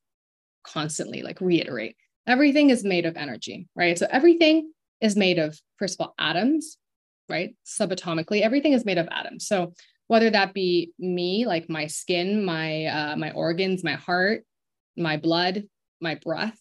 constantly 0.65 1.23
like 1.23 1.41
reiterate. 1.41 1.97
Everything 2.27 2.71
is 2.71 2.85
made 2.85 3.07
of 3.07 3.17
energy, 3.17 3.69
right? 3.75 3.99
So 3.99 4.07
everything 4.11 4.71
is 5.01 5.17
made 5.17 5.39
of, 5.39 5.59
first 5.79 5.99
of 5.99 6.07
all, 6.07 6.15
atoms, 6.19 6.77
right? 7.29 7.55
Subatomically, 7.67 8.43
everything 8.43 8.73
is 8.73 8.85
made 8.85 8.99
of 8.99 9.09
atoms. 9.11 9.47
So 9.47 9.73
whether 10.09 10.31
that 10.31 10.55
be 10.55 10.93
me, 10.99 11.47
like 11.47 11.69
my 11.69 11.87
skin, 11.87 12.45
my 12.45 12.87
uh, 12.87 13.17
my 13.17 13.31
organs, 13.33 13.85
my 13.85 13.95
heart, 13.95 14.45
my 14.97 15.17
blood, 15.17 15.65
my 16.01 16.15
breath, 16.17 16.59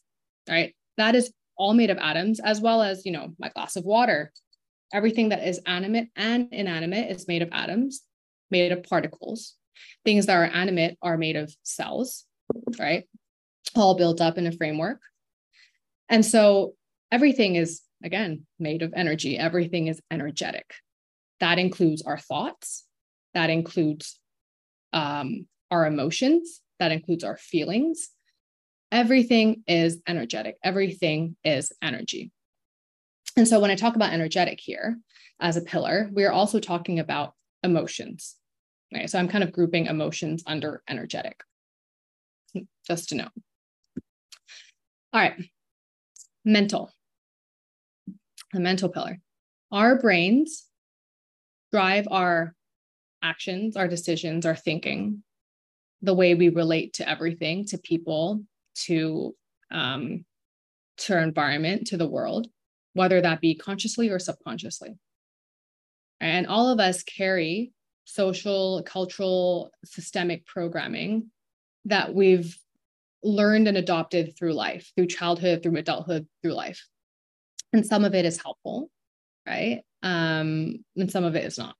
right? 0.49 0.75
That 0.97 1.15
is 1.15 1.31
all 1.57 1.73
made 1.73 1.89
of 1.89 1.97
atoms, 1.97 2.39
as 2.39 2.61
well 2.61 2.81
as 2.81 3.05
you 3.05 3.11
know 3.11 3.33
my 3.39 3.49
glass 3.49 3.75
of 3.75 3.83
water, 3.83 4.31
Everything 4.93 5.29
that 5.29 5.45
is 5.45 5.59
animate 5.65 6.07
and 6.15 6.47
inanimate 6.51 7.11
is 7.11 7.27
made 7.27 7.41
of 7.41 7.49
atoms, 7.51 8.03
made 8.49 8.71
of 8.71 8.83
particles. 8.83 9.55
Things 10.05 10.25
that 10.27 10.35
are 10.35 10.45
animate 10.45 10.97
are 11.01 11.17
made 11.17 11.35
of 11.35 11.53
cells, 11.63 12.25
right? 12.79 13.03
All 13.75 13.95
built 13.97 14.21
up 14.21 14.37
in 14.37 14.47
a 14.47 14.51
framework. 14.51 15.01
And 16.07 16.25
so 16.25 16.75
everything 17.11 17.57
is, 17.57 17.81
again, 18.01 18.45
made 18.59 18.81
of 18.81 18.93
energy. 18.95 19.37
Everything 19.37 19.87
is 19.87 20.01
energetic. 20.09 20.73
That 21.41 21.59
includes 21.59 22.01
our 22.03 22.17
thoughts, 22.17 22.85
that 23.33 23.49
includes 23.49 24.19
um, 24.93 25.47
our 25.69 25.85
emotions, 25.85 26.61
that 26.79 26.93
includes 26.93 27.25
our 27.25 27.37
feelings. 27.37 28.09
Everything 28.91 29.63
is 29.67 30.01
energetic, 30.07 30.57
everything 30.63 31.35
is 31.43 31.71
energy. 31.81 32.31
And 33.35 33.47
so 33.47 33.59
when 33.59 33.69
I 33.69 33.75
talk 33.75 33.95
about 33.95 34.13
energetic 34.13 34.59
here 34.59 34.97
as 35.39 35.57
a 35.57 35.61
pillar, 35.61 36.09
we 36.11 36.23
are 36.25 36.31
also 36.31 36.59
talking 36.59 36.99
about 36.99 37.33
emotions. 37.63 38.35
Right. 38.93 39.09
So 39.09 39.19
I'm 39.19 39.27
kind 39.27 39.43
of 39.43 39.51
grouping 39.51 39.87
emotions 39.87 40.43
under 40.47 40.81
energetic, 40.87 41.41
just 42.87 43.09
to 43.09 43.15
know. 43.15 43.27
All 45.13 45.21
right. 45.21 45.33
Mental. 46.45 46.91
The 48.53 48.61
mental 48.61 48.87
pillar. 48.87 49.19
Our 49.71 49.99
brains 49.99 50.65
drive 51.73 52.07
our 52.09 52.55
actions, 53.21 53.75
our 53.75 53.89
decisions, 53.89 54.45
our 54.45 54.55
thinking, 54.55 55.23
the 56.01 56.13
way 56.13 56.33
we 56.33 56.47
relate 56.49 56.93
to 56.93 57.09
everything, 57.09 57.65
to 57.65 57.77
people, 57.77 58.43
to 58.85 59.35
um, 59.71 60.25
to 60.97 61.13
our 61.13 61.21
environment, 61.21 61.87
to 61.87 61.97
the 61.97 62.07
world 62.07 62.47
whether 62.97 63.21
that 63.21 63.39
be 63.39 63.53
consciously 63.53 64.09
or 64.09 64.17
subconsciously. 64.17 64.97
And 66.19 66.47
all 66.47 66.69
of 66.69 66.79
us 66.79 67.03
carry 67.03 67.71
social, 68.05 68.81
cultural, 68.87 69.69
systemic 69.85 70.47
programming 70.47 71.29
that 71.85 72.13
we've 72.13 72.57
learned 73.23 73.67
and 73.67 73.77
adopted 73.77 74.35
through 74.35 74.53
life, 74.53 74.91
through 74.95 75.07
childhood, 75.07 75.61
through 75.61 75.77
adulthood, 75.77 76.27
through 76.41 76.53
life. 76.53 76.87
And 77.71 77.85
some 77.85 78.03
of 78.03 78.15
it 78.15 78.25
is 78.25 78.41
helpful, 78.41 78.89
right? 79.45 79.83
Um, 80.01 80.83
and 80.95 81.11
some 81.11 81.23
of 81.23 81.35
it 81.35 81.45
is 81.45 81.59
not. 81.59 81.75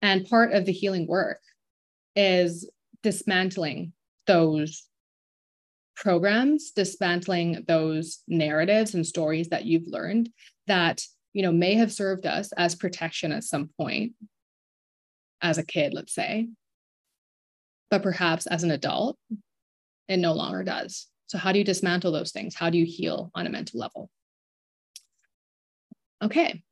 And 0.00 0.26
part 0.26 0.54
of 0.54 0.64
the 0.64 0.72
healing 0.72 1.06
work 1.06 1.40
is 2.16 2.70
dismantling 3.02 3.92
those 4.26 4.87
programs 5.98 6.70
dismantling 6.70 7.64
those 7.68 8.22
narratives 8.26 8.94
and 8.94 9.06
stories 9.06 9.48
that 9.48 9.64
you've 9.64 9.86
learned 9.86 10.30
that 10.66 11.02
you 11.34 11.42
know 11.42 11.52
may 11.52 11.74
have 11.74 11.92
served 11.92 12.24
us 12.26 12.52
as 12.52 12.74
protection 12.74 13.32
at 13.32 13.44
some 13.44 13.68
point 13.76 14.12
as 15.42 15.58
a 15.58 15.66
kid 15.66 15.92
let's 15.92 16.14
say 16.14 16.48
but 17.90 18.02
perhaps 18.02 18.46
as 18.46 18.62
an 18.62 18.70
adult 18.70 19.18
it 20.08 20.18
no 20.18 20.32
longer 20.32 20.64
does. 20.64 21.06
So 21.26 21.38
how 21.38 21.52
do 21.52 21.58
you 21.58 21.64
dismantle 21.64 22.12
those 22.12 22.32
things? 22.32 22.54
How 22.54 22.70
do 22.70 22.78
you 22.78 22.86
heal 22.86 23.30
on 23.34 23.46
a 23.46 23.50
mental 23.50 23.78
level? 23.78 24.10
Okay. 26.22 26.62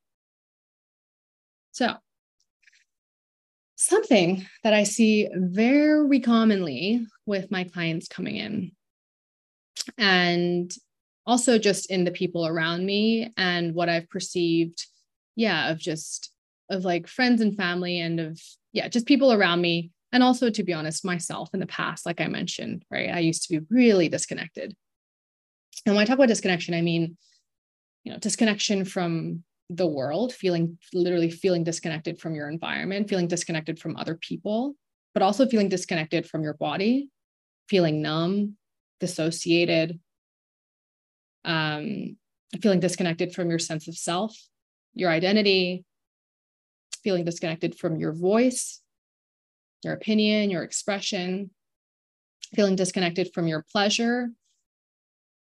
So 1.72 1.94
something 3.78 4.46
that 4.64 4.72
i 4.72 4.84
see 4.84 5.28
very 5.34 6.18
commonly 6.20 7.06
with 7.26 7.50
my 7.50 7.62
clients 7.62 8.08
coming 8.08 8.36
in 8.36 8.72
and 9.98 10.72
also 11.26 11.58
just 11.58 11.90
in 11.90 12.04
the 12.04 12.10
people 12.10 12.46
around 12.46 12.86
me 12.86 13.32
and 13.36 13.74
what 13.74 13.88
I've 13.88 14.08
perceived, 14.08 14.86
yeah, 15.34 15.70
of 15.70 15.78
just 15.78 16.32
of 16.70 16.84
like 16.84 17.06
friends 17.06 17.40
and 17.40 17.56
family 17.56 18.00
and 18.00 18.20
of 18.20 18.40
yeah, 18.72 18.88
just 18.88 19.06
people 19.06 19.32
around 19.32 19.60
me. 19.60 19.90
And 20.12 20.22
also, 20.22 20.50
to 20.50 20.62
be 20.62 20.72
honest, 20.72 21.04
myself 21.04 21.50
in 21.52 21.60
the 21.60 21.66
past, 21.66 22.06
like 22.06 22.20
I 22.20 22.28
mentioned, 22.28 22.84
right? 22.90 23.10
I 23.10 23.18
used 23.18 23.42
to 23.44 23.60
be 23.60 23.66
really 23.70 24.08
disconnected. 24.08 24.74
And 25.84 25.94
when 25.94 26.02
I 26.02 26.06
talk 26.06 26.14
about 26.14 26.28
disconnection, 26.28 26.74
I 26.74 26.80
mean, 26.80 27.16
you 28.04 28.12
know, 28.12 28.18
disconnection 28.18 28.84
from 28.84 29.42
the 29.68 29.86
world, 29.86 30.32
feeling 30.32 30.78
literally 30.94 31.30
feeling 31.30 31.64
disconnected 31.64 32.20
from 32.20 32.34
your 32.34 32.48
environment, 32.48 33.08
feeling 33.08 33.26
disconnected 33.26 33.78
from 33.78 33.96
other 33.96 34.14
people, 34.14 34.74
but 35.12 35.22
also 35.22 35.46
feeling 35.46 35.68
disconnected 35.68 36.26
from 36.26 36.42
your 36.42 36.54
body, 36.54 37.08
feeling 37.68 38.00
numb, 38.00 38.56
dissociated, 39.00 39.98
um, 41.44 42.16
feeling 42.60 42.80
disconnected 42.80 43.34
from 43.34 43.50
your 43.50 43.58
sense 43.58 43.88
of 43.88 43.96
self, 43.96 44.36
your 44.94 45.10
identity, 45.10 45.84
feeling 47.02 47.24
disconnected 47.24 47.78
from 47.78 47.96
your 47.96 48.12
voice, 48.12 48.80
your 49.84 49.94
opinion, 49.94 50.50
your 50.50 50.62
expression, 50.62 51.50
feeling 52.54 52.76
disconnected 52.76 53.30
from 53.32 53.46
your 53.46 53.64
pleasure, 53.70 54.28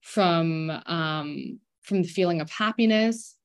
from 0.01 0.71
um, 0.87 1.61
from 1.83 2.03
the 2.03 2.09
feeling 2.09 2.41
of 2.41 2.51
happiness, 2.51 3.37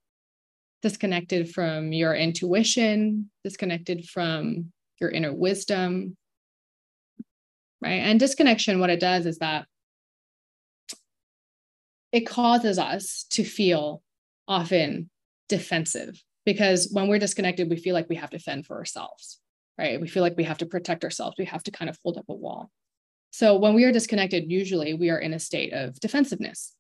disconnected 0.81 1.49
from 1.49 1.91
your 1.93 2.13
intuition, 2.13 3.29
disconnected 3.43 4.05
from 4.07 4.71
your 4.99 5.09
inner 5.09 5.33
wisdom, 5.33 6.15
right? 7.81 8.01
And 8.01 8.19
disconnection, 8.19 8.79
what 8.79 8.89
it 8.89 8.99
does 8.99 9.25
is 9.25 9.39
that 9.39 9.65
it 12.15 12.25
causes 12.25 12.79
us 12.79 13.25
to 13.31 13.43
feel 13.43 14.01
often 14.47 15.09
defensive 15.49 16.23
because 16.45 16.87
when 16.93 17.09
we're 17.09 17.19
disconnected, 17.19 17.69
we 17.69 17.75
feel 17.75 17.93
like 17.93 18.07
we 18.07 18.15
have 18.15 18.29
to 18.29 18.39
fend 18.39 18.65
for 18.65 18.77
ourselves, 18.77 19.41
right? 19.77 19.99
We 19.99 20.07
feel 20.07 20.23
like 20.23 20.37
we 20.37 20.45
have 20.45 20.59
to 20.59 20.65
protect 20.65 21.03
ourselves. 21.03 21.35
We 21.37 21.43
have 21.43 21.63
to 21.63 21.71
kind 21.71 21.89
of 21.89 21.97
hold 22.01 22.17
up 22.17 22.23
a 22.29 22.33
wall. 22.33 22.71
So 23.31 23.57
when 23.57 23.73
we 23.73 23.83
are 23.83 23.91
disconnected, 23.91 24.49
usually 24.49 24.93
we 24.93 25.09
are 25.09 25.19
in 25.19 25.33
a 25.33 25.39
state 25.39 25.73
of 25.73 25.99
defensiveness. 25.99 26.73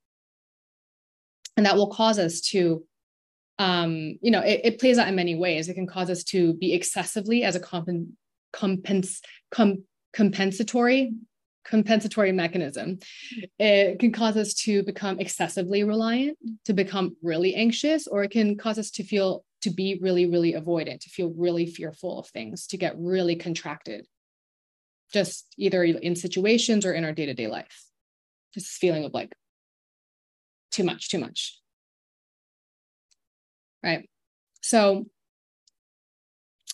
And 1.57 1.65
that 1.65 1.75
will 1.75 1.89
cause 1.89 2.17
us 2.17 2.39
to, 2.51 2.85
um, 3.59 4.17
you 4.21 4.31
know, 4.31 4.39
it, 4.39 4.61
it 4.63 4.79
plays 4.79 4.97
out 4.97 5.09
in 5.09 5.15
many 5.15 5.35
ways. 5.35 5.67
It 5.67 5.73
can 5.73 5.85
cause 5.85 6.09
us 6.09 6.23
to 6.25 6.53
be 6.53 6.73
excessively 6.73 7.43
as 7.43 7.57
a 7.57 7.59
compen, 7.59 8.11
compens, 8.53 9.19
com, 9.51 9.83
compensatory 10.13 11.11
compensatory 11.65 12.31
mechanism. 12.31 12.99
It 13.59 13.99
can 13.99 14.11
cause 14.11 14.37
us 14.37 14.53
to 14.65 14.83
become 14.83 15.19
excessively 15.19 15.83
reliant, 15.83 16.37
to 16.65 16.73
become 16.73 17.15
really 17.21 17.55
anxious, 17.55 18.07
or 18.07 18.23
it 18.23 18.31
can 18.31 18.57
cause 18.57 18.77
us 18.77 18.91
to 18.91 19.03
feel 19.03 19.43
to 19.61 19.71
be 19.71 19.97
really, 19.99 20.27
really 20.27 20.53
avoidant, 20.53 20.99
to 21.01 21.09
feel 21.09 21.33
really 21.35 21.65
fearful 21.65 22.19
of 22.19 22.27
things, 22.27 22.67
to 22.67 22.77
get 22.77 22.95
really 22.99 23.35
contracted, 23.35 24.05
just 25.11 25.47
either 25.57 25.83
in 25.83 26.15
situations 26.15 26.85
or 26.85 26.93
in 26.93 27.03
our 27.03 27.11
day 27.11 27.25
to 27.25 27.33
day 27.33 27.47
life. 27.47 27.85
This 28.53 28.69
feeling 28.77 29.05
of 29.05 29.13
like 29.13 29.33
too 30.71 30.83
much, 30.83 31.09
too 31.09 31.19
much. 31.19 31.59
Right. 33.83 34.09
So, 34.61 35.05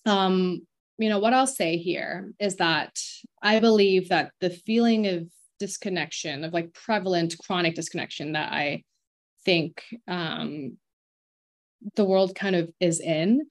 um, 0.05 0.65
you 1.01 1.09
know, 1.09 1.19
what 1.19 1.33
I'll 1.33 1.47
say 1.47 1.77
here 1.77 2.33
is 2.39 2.57
that 2.57 2.99
I 3.41 3.59
believe 3.59 4.09
that 4.09 4.31
the 4.39 4.49
feeling 4.49 5.07
of 5.07 5.27
disconnection, 5.59 6.43
of 6.43 6.53
like 6.53 6.73
prevalent 6.73 7.35
chronic 7.37 7.75
disconnection 7.75 8.33
that 8.33 8.51
I 8.51 8.83
think 9.45 9.83
um, 10.07 10.77
the 11.95 12.05
world 12.05 12.35
kind 12.35 12.55
of 12.55 12.69
is 12.79 12.99
in, 12.99 13.41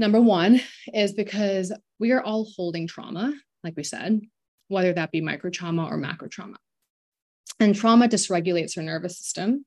Number 0.00 0.18
one 0.18 0.62
is 0.94 1.12
because 1.12 1.74
we 1.98 2.12
are 2.12 2.22
all 2.22 2.50
holding 2.56 2.86
trauma, 2.86 3.34
like 3.62 3.74
we 3.76 3.84
said, 3.84 4.22
whether 4.68 4.94
that 4.94 5.12
be 5.12 5.20
micro 5.20 5.50
trauma 5.50 5.84
or 5.84 5.98
macro 5.98 6.26
trauma. 6.26 6.56
And 7.60 7.74
trauma 7.76 8.08
dysregulates 8.08 8.78
our 8.78 8.82
nervous 8.82 9.18
system, 9.18 9.66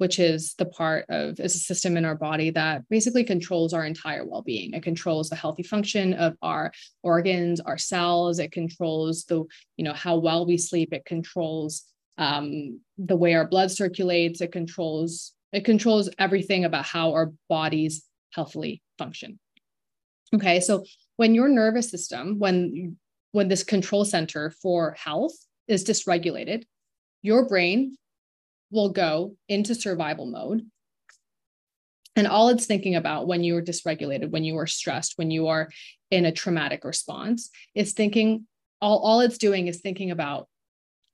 which 0.00 0.18
is 0.18 0.54
the 0.54 0.64
part 0.64 1.04
of 1.10 1.38
is 1.40 1.54
a 1.54 1.58
system 1.58 1.94
in 1.98 2.06
our 2.06 2.14
body 2.14 2.48
that 2.48 2.88
basically 2.88 3.22
controls 3.22 3.74
our 3.74 3.84
entire 3.84 4.24
well-being. 4.26 4.72
It 4.72 4.82
controls 4.82 5.28
the 5.28 5.36
healthy 5.36 5.62
function 5.62 6.14
of 6.14 6.38
our 6.40 6.72
organs, 7.02 7.60
our 7.60 7.76
cells. 7.76 8.38
It 8.38 8.50
controls 8.50 9.24
the, 9.26 9.44
you 9.76 9.84
know, 9.84 9.92
how 9.92 10.16
well 10.16 10.46
we 10.46 10.56
sleep. 10.56 10.94
It 10.94 11.04
controls 11.04 11.82
um, 12.16 12.80
the 12.96 13.14
way 13.14 13.34
our 13.34 13.46
blood 13.46 13.70
circulates. 13.70 14.40
It 14.40 14.52
controls 14.52 15.34
it 15.52 15.66
controls 15.66 16.08
everything 16.18 16.64
about 16.64 16.86
how 16.86 17.12
our 17.12 17.32
bodies 17.50 18.02
healthily 18.32 18.80
function. 18.96 19.38
Okay, 20.34 20.60
so 20.60 20.82
when 21.16 21.34
your 21.34 21.50
nervous 21.50 21.90
system, 21.90 22.38
when 22.38 22.96
when 23.32 23.48
this 23.48 23.64
control 23.64 24.06
center 24.06 24.50
for 24.62 24.96
health 24.98 25.34
is 25.68 25.84
dysregulated, 25.84 26.62
your 27.20 27.46
brain 27.46 27.98
will 28.70 28.90
go 28.90 29.36
into 29.48 29.74
survival 29.74 30.26
mode. 30.26 30.62
And 32.16 32.26
all 32.26 32.48
it's 32.48 32.66
thinking 32.66 32.96
about 32.96 33.26
when 33.26 33.44
you 33.44 33.56
are 33.56 33.62
dysregulated, 33.62 34.30
when 34.30 34.44
you 34.44 34.58
are 34.58 34.66
stressed, 34.66 35.14
when 35.16 35.30
you 35.30 35.48
are 35.48 35.70
in 36.10 36.24
a 36.24 36.32
traumatic 36.32 36.84
response, 36.84 37.50
is 37.74 37.92
thinking, 37.92 38.46
all, 38.80 38.98
all 38.98 39.20
it's 39.20 39.38
doing 39.38 39.68
is 39.68 39.80
thinking 39.80 40.10
about 40.10 40.48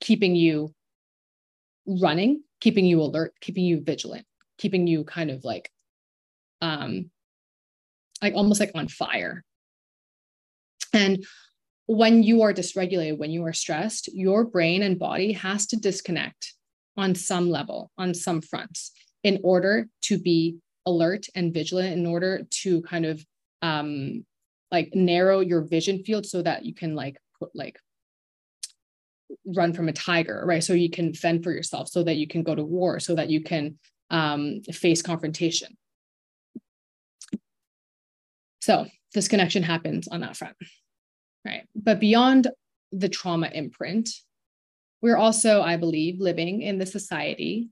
keeping 0.00 0.34
you 0.34 0.74
running, 1.86 2.42
keeping 2.60 2.86
you 2.86 3.00
alert, 3.00 3.34
keeping 3.40 3.64
you 3.64 3.80
vigilant, 3.80 4.26
keeping 4.58 4.86
you 4.86 5.04
kind 5.04 5.30
of 5.30 5.44
like, 5.44 5.70
um, 6.60 7.10
like 8.22 8.34
almost 8.34 8.60
like 8.60 8.72
on 8.74 8.88
fire. 8.88 9.44
And 10.92 11.24
when 11.86 12.22
you 12.22 12.42
are 12.42 12.54
dysregulated, 12.54 13.18
when 13.18 13.30
you 13.30 13.44
are 13.44 13.52
stressed, 13.52 14.08
your 14.14 14.44
brain 14.44 14.82
and 14.82 14.98
body 14.98 15.32
has 15.32 15.66
to 15.68 15.76
disconnect 15.76 16.54
on 16.96 17.14
some 17.14 17.50
level, 17.50 17.90
on 17.98 18.14
some 18.14 18.40
fronts, 18.40 18.92
in 19.22 19.40
order 19.42 19.88
to 20.02 20.18
be 20.18 20.56
alert 20.86 21.26
and 21.34 21.52
vigilant, 21.52 21.98
in 21.98 22.06
order 22.06 22.42
to 22.50 22.82
kind 22.82 23.04
of 23.04 23.24
um, 23.62 24.24
like 24.70 24.90
narrow 24.94 25.40
your 25.40 25.62
vision 25.62 26.02
field 26.04 26.26
so 26.26 26.42
that 26.42 26.64
you 26.64 26.74
can 26.74 26.94
like 26.94 27.16
put 27.38 27.50
like 27.54 27.78
run 29.54 29.72
from 29.72 29.88
a 29.88 29.92
tiger, 29.92 30.42
right? 30.46 30.62
So 30.62 30.72
you 30.72 30.90
can 30.90 31.12
fend 31.12 31.42
for 31.42 31.50
yourself, 31.50 31.88
so 31.88 32.02
that 32.04 32.16
you 32.16 32.26
can 32.26 32.42
go 32.42 32.54
to 32.54 32.64
war, 32.64 33.00
so 33.00 33.14
that 33.14 33.30
you 33.30 33.42
can 33.42 33.78
um, 34.10 34.60
face 34.72 35.02
confrontation. 35.02 35.76
So 38.60 38.86
this 39.14 39.28
connection 39.28 39.62
happens 39.62 40.08
on 40.08 40.20
that 40.20 40.36
front 40.36 40.56
right? 41.46 41.66
But 41.74 42.00
beyond 42.00 42.48
the 42.92 43.08
trauma 43.08 43.48
imprint, 43.52 44.10
we're 45.02 45.16
also, 45.16 45.62
I 45.62 45.76
believe, 45.76 46.20
living 46.20 46.62
in 46.62 46.78
the 46.78 46.86
society 46.86 47.68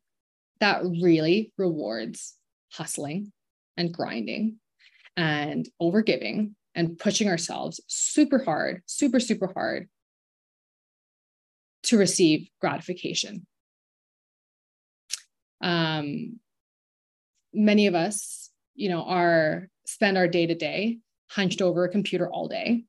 that 0.60 0.82
really 0.84 1.52
rewards 1.58 2.34
hustling 2.72 3.32
and 3.76 3.92
grinding 3.92 4.56
and 5.16 5.68
overgiving 5.80 6.54
and 6.74 6.98
pushing 6.98 7.28
ourselves 7.28 7.80
super 7.88 8.38
hard, 8.38 8.82
super, 8.86 9.20
super 9.20 9.52
hard 9.52 9.88
to 11.84 11.98
receive 11.98 12.48
gratification. 12.60 13.46
Um, 15.60 16.40
many 17.52 17.86
of 17.86 17.94
us, 17.94 18.50
you 18.74 18.88
know, 18.88 19.04
are 19.04 19.68
spend 19.86 20.18
our 20.18 20.28
day 20.28 20.46
to 20.46 20.54
day 20.54 20.98
hunched 21.30 21.62
over 21.62 21.84
a 21.84 21.88
computer 21.88 22.28
all 22.28 22.48
day 22.48 22.84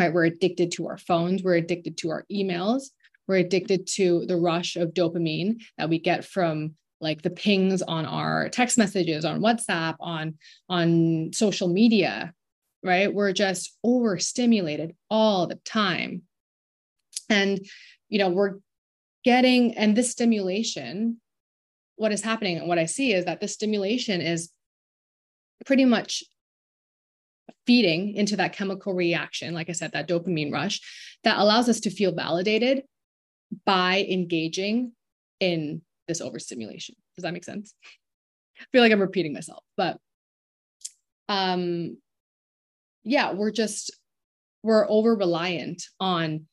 right? 0.00 0.14
We're 0.14 0.24
addicted 0.24 0.72
to 0.72 0.88
our 0.88 0.96
phones, 0.96 1.42
we're 1.42 1.56
addicted 1.56 1.98
to 1.98 2.10
our 2.10 2.24
emails, 2.32 2.84
we're 3.30 3.36
addicted 3.36 3.86
to 3.86 4.26
the 4.26 4.36
rush 4.36 4.74
of 4.74 4.92
dopamine 4.92 5.62
that 5.78 5.88
we 5.88 6.00
get 6.00 6.24
from 6.24 6.74
like 7.00 7.22
the 7.22 7.30
pings 7.30 7.80
on 7.80 8.04
our 8.04 8.48
text 8.48 8.76
messages 8.76 9.24
on 9.24 9.40
whatsapp 9.40 9.94
on 10.00 10.34
on 10.68 11.30
social 11.32 11.68
media 11.68 12.34
right? 12.82 13.12
We're 13.12 13.34
just 13.34 13.76
overstimulated 13.84 14.94
all 15.10 15.46
the 15.46 15.56
time. 15.66 16.22
And 17.28 17.60
you 18.08 18.18
know 18.18 18.30
we're 18.30 18.56
getting 19.24 19.76
and 19.76 19.94
this 19.96 20.10
stimulation 20.10 21.20
what 21.96 22.10
is 22.10 22.22
happening 22.22 22.56
and 22.56 22.66
what 22.66 22.78
i 22.78 22.86
see 22.86 23.12
is 23.12 23.26
that 23.26 23.38
this 23.38 23.52
stimulation 23.52 24.22
is 24.22 24.50
pretty 25.66 25.84
much 25.84 26.24
feeding 27.66 28.14
into 28.14 28.36
that 28.36 28.52
chemical 28.52 28.94
reaction, 28.94 29.54
like 29.54 29.68
I 29.68 29.72
said, 29.72 29.92
that 29.92 30.08
dopamine 30.08 30.52
rush 30.52 30.80
that 31.24 31.38
allows 31.38 31.68
us 31.68 31.80
to 31.80 31.90
feel 31.90 32.12
validated 32.12 32.82
by 33.64 34.06
engaging 34.08 34.92
in 35.40 35.82
this 36.08 36.20
overstimulation. 36.20 36.94
Does 37.16 37.22
that 37.22 37.32
make 37.32 37.44
sense? 37.44 37.74
I 38.58 38.64
feel 38.72 38.82
like 38.82 38.92
I'm 38.92 39.00
repeating 39.00 39.32
myself, 39.32 39.64
but 39.76 39.98
um 41.28 41.96
yeah, 43.04 43.32
we're 43.32 43.50
just 43.52 43.90
we're 44.62 44.86
over 44.88 45.14
reliant 45.14 45.82
on 45.98 46.46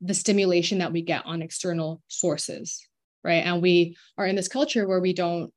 the 0.00 0.14
stimulation 0.14 0.78
that 0.78 0.92
we 0.92 1.02
get 1.02 1.26
on 1.26 1.42
external 1.42 2.00
sources, 2.06 2.86
right? 3.24 3.44
And 3.44 3.60
we 3.60 3.96
are 4.16 4.26
in 4.26 4.36
this 4.36 4.48
culture 4.48 4.86
where 4.86 5.00
we 5.00 5.12
don't 5.12 5.52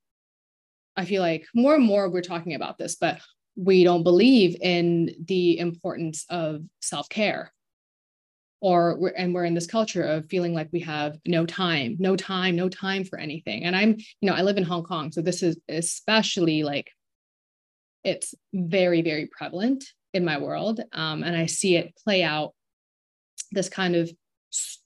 I 0.97 1.05
feel 1.05 1.21
like 1.21 1.45
more 1.53 1.75
and 1.75 1.85
more 1.85 2.09
we're 2.09 2.21
talking 2.21 2.55
about 2.55 2.77
this, 2.77 2.95
but 2.95 3.19
we 3.55 3.83
don't 3.83 4.03
believe 4.03 4.55
in 4.61 5.15
the 5.25 5.59
importance 5.59 6.25
of 6.29 6.61
self-care 6.81 7.53
or 8.61 8.97
we're, 8.99 9.09
and 9.09 9.33
we're 9.33 9.45
in 9.45 9.53
this 9.53 9.67
culture 9.67 10.03
of 10.03 10.29
feeling 10.29 10.53
like 10.53 10.69
we 10.71 10.79
have 10.79 11.17
no 11.25 11.45
time 11.45 11.95
no 11.99 12.15
time 12.15 12.55
no 12.55 12.69
time 12.69 13.03
for 13.03 13.17
anything 13.17 13.63
and 13.63 13.75
i'm 13.75 13.95
you 13.97 14.29
know 14.29 14.33
i 14.33 14.41
live 14.41 14.57
in 14.57 14.63
hong 14.63 14.83
kong 14.83 15.11
so 15.11 15.21
this 15.21 15.43
is 15.43 15.57
especially 15.69 16.63
like 16.63 16.91
it's 18.03 18.33
very 18.53 19.01
very 19.01 19.27
prevalent 19.27 19.83
in 20.13 20.25
my 20.25 20.37
world 20.37 20.79
um, 20.93 21.23
and 21.23 21.35
i 21.35 21.45
see 21.45 21.75
it 21.75 21.95
play 21.95 22.23
out 22.23 22.53
this 23.51 23.69
kind 23.69 23.95
of 23.95 24.09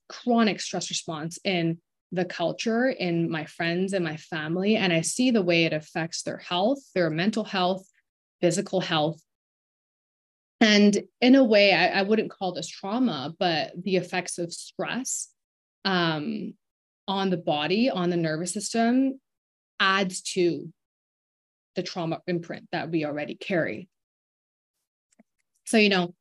chronic 0.10 0.60
stress 0.60 0.90
response 0.90 1.40
in 1.44 1.78
the 2.12 2.26
culture 2.26 2.90
in 2.90 3.30
my 3.30 3.46
friends 3.46 3.94
and 3.94 4.06
my 4.06 4.18
family 4.18 4.76
and 4.76 4.94
i 4.94 5.02
see 5.02 5.32
the 5.32 5.42
way 5.42 5.66
it 5.66 5.74
affects 5.74 6.22
their 6.24 6.38
health 6.38 6.80
their 6.94 7.10
mental 7.10 7.44
health 7.44 7.88
physical 8.44 8.82
health. 8.82 9.22
And 10.63 11.04
in 11.19 11.36
a 11.36 11.43
way, 11.43 11.73
I, 11.73 11.88
I 11.88 12.02
wouldn't 12.04 12.32
call 12.32 12.54
this 12.54 12.69
trauma, 12.69 13.36
but 13.38 13.73
the 13.76 13.97
effects 13.97 14.38
of 14.38 14.54
stress 14.54 15.28
um, 15.84 16.54
on 17.06 17.30
the 17.30 17.38
body, 17.38 17.89
on 17.89 18.10
the 18.10 18.15
nervous 18.15 18.54
system, 18.54 19.19
adds 19.82 20.21
to 20.21 20.71
the 21.76 21.84
trauma 21.84 22.21
imprint 22.28 22.69
that 22.71 22.89
we 22.89 23.04
already 23.04 23.36
carry. 23.36 23.89
So, 25.65 25.76
you 25.76 25.89
know, 25.89 26.15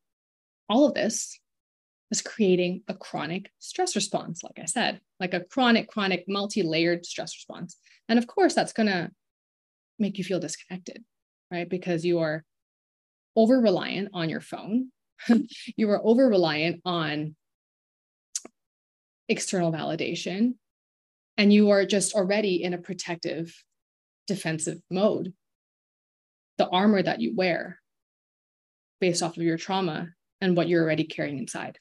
all 0.69 0.89
of 0.89 0.95
this 0.95 1.39
is 2.11 2.21
creating 2.21 2.83
a 2.89 2.95
chronic 2.95 3.49
stress 3.61 3.95
response, 3.95 4.43
like 4.43 4.59
I 4.61 4.65
said, 4.65 5.01
like 5.21 5.35
a 5.35 5.45
chronic, 5.45 5.89
chronic, 5.89 6.25
multi 6.27 6.65
layered 6.65 7.07
stress 7.07 7.33
response. 7.37 7.77
And 8.09 8.19
of 8.19 8.27
course, 8.27 8.55
that's 8.55 8.73
going 8.73 8.89
to 8.89 9.13
make 10.01 10.19
you 10.19 10.25
feel 10.25 10.41
disconnected 10.41 11.05
right? 11.53 11.69
Because 11.69 12.05
you 12.05 12.21
are 12.21 12.45
over 13.37 13.61
reliant 13.61 14.11
on 14.13 14.29
your 14.29 14.41
phone, 14.41 14.91
you 15.77 15.91
are 15.91 16.01
over 16.05 16.29
reliant 16.29 16.81
on 16.85 17.35
external 19.29 19.73
validation, 19.73 20.55
and 21.37 21.53
you 21.53 21.71
are 21.71 21.85
just 21.85 22.15
already 22.15 22.63
in 22.63 22.75
a 22.75 22.79
protective, 22.79 23.55
defensive 24.27 24.79
mode. 24.91 25.33
The 26.59 26.69
armor 26.69 27.03
that 27.03 27.21
you 27.21 27.35
wear 27.35 27.81
based 29.01 29.23
off 29.23 29.37
of 29.37 29.43
your 29.43 29.59
trauma 29.59 30.09
and 30.41 30.57
what 30.57 30.69
you're 30.69 30.83
already 30.83 31.05
carrying 31.05 31.39
inside. 31.39 31.79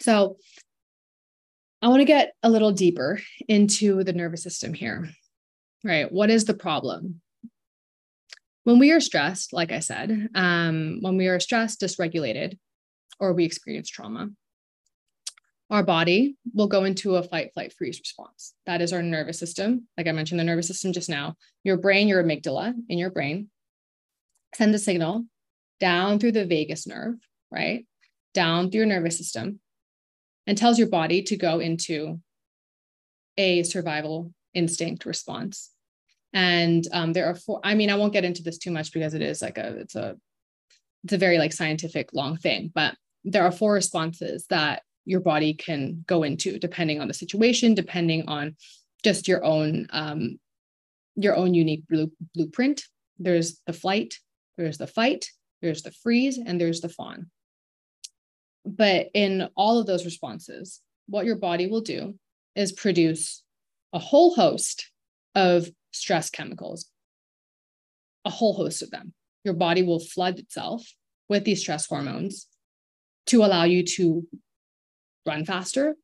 So, 0.00 0.36
I 1.80 1.88
want 1.88 2.00
to 2.00 2.06
get 2.06 2.32
a 2.42 2.50
little 2.50 2.72
deeper 2.72 3.20
into 3.46 4.02
the 4.02 4.12
nervous 4.12 4.42
system 4.42 4.74
here, 4.74 5.08
right? 5.84 6.10
What 6.10 6.30
is 6.30 6.44
the 6.44 6.54
problem? 6.54 7.20
When 8.64 8.78
we 8.78 8.92
are 8.92 9.00
stressed, 9.00 9.52
like 9.52 9.72
I 9.72 9.80
said, 9.80 10.28
um, 10.34 10.98
when 11.00 11.16
we 11.16 11.28
are 11.28 11.40
stressed, 11.40 11.80
dysregulated, 11.80 12.58
or 13.18 13.32
we 13.32 13.44
experience 13.44 13.88
trauma, 13.88 14.30
our 15.70 15.82
body 15.82 16.36
will 16.54 16.66
go 16.66 16.84
into 16.84 17.16
a 17.16 17.22
fight, 17.22 17.52
flight, 17.52 17.72
freeze 17.72 17.98
response. 17.98 18.54
That 18.66 18.80
is 18.80 18.92
our 18.92 19.02
nervous 19.02 19.38
system. 19.38 19.86
Like 19.96 20.06
I 20.06 20.12
mentioned, 20.12 20.40
the 20.40 20.44
nervous 20.44 20.66
system 20.66 20.92
just 20.92 21.10
now. 21.10 21.34
Your 21.62 21.76
brain, 21.76 22.08
your 22.08 22.22
amygdala 22.22 22.74
in 22.88 22.98
your 22.98 23.10
brain, 23.10 23.50
send 24.54 24.74
a 24.74 24.78
signal 24.78 25.24
down 25.78 26.18
through 26.18 26.32
the 26.32 26.46
vagus 26.46 26.86
nerve, 26.86 27.16
right? 27.50 27.86
Down 28.32 28.70
through 28.70 28.78
your 28.78 28.86
nervous 28.86 29.18
system 29.18 29.60
and 30.46 30.56
tells 30.56 30.78
your 30.78 30.88
body 30.88 31.22
to 31.24 31.36
go 31.36 31.58
into 31.60 32.20
a 33.36 33.62
survival 33.62 34.32
instinct 34.54 35.04
response 35.04 35.70
And 36.32 36.86
um, 36.92 37.12
there 37.12 37.26
are 37.26 37.34
four, 37.34 37.60
I 37.64 37.74
mean, 37.74 37.90
I 37.90 37.96
won't 37.96 38.12
get 38.12 38.24
into 38.24 38.42
this 38.42 38.58
too 38.58 38.70
much 38.70 38.92
because 38.92 39.14
it 39.14 39.22
is 39.22 39.40
like 39.40 39.58
a, 39.58 39.78
it's 39.78 39.94
a, 39.94 40.16
it's 41.04 41.12
a 41.12 41.18
very 41.18 41.38
like 41.38 41.52
scientific 41.52 42.12
long 42.12 42.36
thing, 42.36 42.70
but 42.74 42.94
there 43.24 43.44
are 43.44 43.52
four 43.52 43.72
responses 43.72 44.46
that 44.48 44.82
your 45.04 45.20
body 45.20 45.54
can 45.54 46.04
go 46.06 46.22
into 46.22 46.58
depending 46.58 47.00
on 47.00 47.08
the 47.08 47.14
situation, 47.14 47.74
depending 47.74 48.28
on 48.28 48.56
just 49.02 49.26
your 49.26 49.42
own, 49.44 49.86
um, 49.90 50.38
your 51.16 51.34
own 51.34 51.54
unique 51.54 51.84
blueprint. 52.34 52.84
There's 53.18 53.60
the 53.66 53.72
flight, 53.72 54.18
there's 54.56 54.78
the 54.78 54.86
fight, 54.86 55.30
there's 55.62 55.82
the 55.82 55.92
freeze, 55.92 56.38
and 56.38 56.60
there's 56.60 56.80
the 56.80 56.88
fawn. 56.88 57.30
But 58.64 59.08
in 59.14 59.48
all 59.56 59.78
of 59.78 59.86
those 59.86 60.04
responses, 60.04 60.80
what 61.08 61.24
your 61.24 61.36
body 61.36 61.66
will 61.68 61.80
do 61.80 62.16
is 62.54 62.72
produce 62.72 63.42
a 63.92 63.98
whole 63.98 64.34
host 64.34 64.90
of 65.34 65.68
stress 65.98 66.30
chemicals, 66.30 66.86
a 68.24 68.30
whole 68.30 68.54
host 68.54 68.82
of 68.82 68.90
them. 68.90 69.12
Your 69.44 69.54
body 69.54 69.82
will 69.82 70.00
flood 70.00 70.38
itself 70.38 70.86
with 71.28 71.44
these 71.44 71.60
stress 71.60 71.86
hormones 71.86 72.46
to 73.26 73.44
allow 73.44 73.64
you 73.64 73.84
to 73.84 74.26
run 75.26 75.44
faster, 75.44 75.94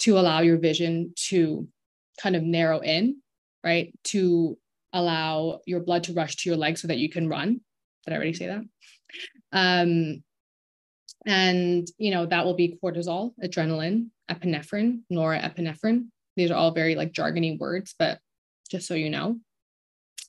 to 0.00 0.18
allow 0.18 0.40
your 0.40 0.58
vision 0.58 1.12
to 1.28 1.66
kind 2.20 2.36
of 2.36 2.42
narrow 2.42 2.80
in, 2.80 3.16
right? 3.64 3.92
To 4.04 4.58
allow 4.92 5.60
your 5.66 5.80
blood 5.80 6.04
to 6.04 6.12
rush 6.12 6.36
to 6.36 6.48
your 6.48 6.58
legs 6.58 6.82
so 6.82 6.88
that 6.88 6.98
you 6.98 7.08
can 7.08 7.28
run. 7.28 7.60
Did 8.04 8.12
I 8.12 8.16
already 8.16 8.34
say 8.34 8.46
that? 8.46 8.62
Um, 9.52 10.22
and 11.26 11.88
you 11.98 12.10
know 12.10 12.26
that 12.26 12.44
will 12.44 12.54
be 12.54 12.78
cortisol, 12.82 13.32
adrenaline, 13.42 14.08
epinephrine, 14.30 15.00
norepinephrine. 15.12 16.06
These 16.36 16.50
are 16.50 16.54
all 16.54 16.70
very 16.70 16.94
like 16.94 17.12
jargony 17.12 17.58
words, 17.58 17.94
but 17.98 18.18
just 18.70 18.86
so 18.86 18.94
you 18.94 19.10
know. 19.10 19.38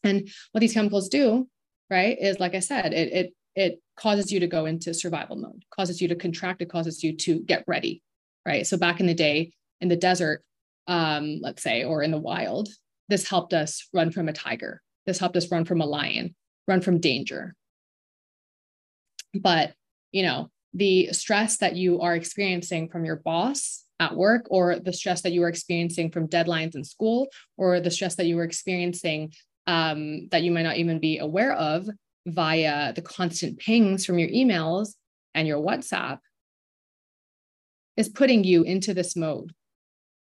And 0.03 0.29
what 0.51 0.61
these 0.61 0.73
chemicals 0.73 1.09
do, 1.09 1.47
right, 1.89 2.17
is 2.19 2.39
like 2.39 2.55
I 2.55 2.59
said, 2.59 2.93
it 2.93 3.11
it 3.13 3.33
it 3.55 3.81
causes 3.97 4.31
you 4.31 4.39
to 4.39 4.47
go 4.47 4.65
into 4.65 4.93
survival 4.93 5.35
mode, 5.35 5.63
causes 5.75 6.01
you 6.01 6.07
to 6.07 6.15
contract, 6.15 6.61
it 6.61 6.69
causes 6.69 7.03
you 7.03 7.15
to 7.17 7.39
get 7.41 7.63
ready, 7.67 8.01
right? 8.45 8.65
So 8.65 8.77
back 8.77 8.99
in 8.99 9.05
the 9.05 9.13
day 9.13 9.51
in 9.81 9.89
the 9.89 9.95
desert, 9.95 10.43
um, 10.87 11.39
let's 11.41 11.63
say, 11.63 11.83
or 11.83 12.03
in 12.03 12.11
the 12.11 12.17
wild, 12.17 12.69
this 13.09 13.27
helped 13.27 13.53
us 13.53 13.87
run 13.93 14.11
from 14.11 14.29
a 14.29 14.33
tiger. 14.33 14.81
This 15.05 15.19
helped 15.19 15.37
us 15.37 15.51
run 15.51 15.65
from 15.65 15.81
a 15.81 15.85
lion, 15.85 16.35
run 16.67 16.81
from 16.81 16.99
danger. 16.99 17.55
But, 19.33 19.73
you 20.11 20.23
know, 20.23 20.49
the 20.73 21.11
stress 21.13 21.57
that 21.57 21.75
you 21.75 22.01
are 22.01 22.15
experiencing 22.15 22.89
from 22.89 23.05
your 23.05 23.17
boss 23.17 23.83
at 23.99 24.15
work 24.15 24.45
or 24.49 24.79
the 24.79 24.93
stress 24.93 25.21
that 25.21 25.33
you 25.33 25.43
are 25.43 25.49
experiencing 25.49 26.09
from 26.11 26.27
deadlines 26.27 26.75
in 26.75 26.83
school 26.83 27.27
or 27.57 27.79
the 27.79 27.91
stress 27.91 28.15
that 28.15 28.25
you 28.25 28.35
were 28.35 28.43
experiencing 28.43 29.31
um, 29.67 30.27
that 30.29 30.43
you 30.43 30.51
might 30.51 30.63
not 30.63 30.77
even 30.77 30.99
be 30.99 31.19
aware 31.19 31.53
of 31.53 31.87
via 32.25 32.93
the 32.93 33.01
constant 33.01 33.59
pings 33.59 34.05
from 34.05 34.19
your 34.19 34.29
emails 34.29 34.95
and 35.33 35.47
your 35.47 35.59
whatsapp 35.59 36.19
is 37.97 38.09
putting 38.09 38.43
you 38.43 38.63
into 38.63 38.93
this 38.93 39.15
mode 39.15 39.53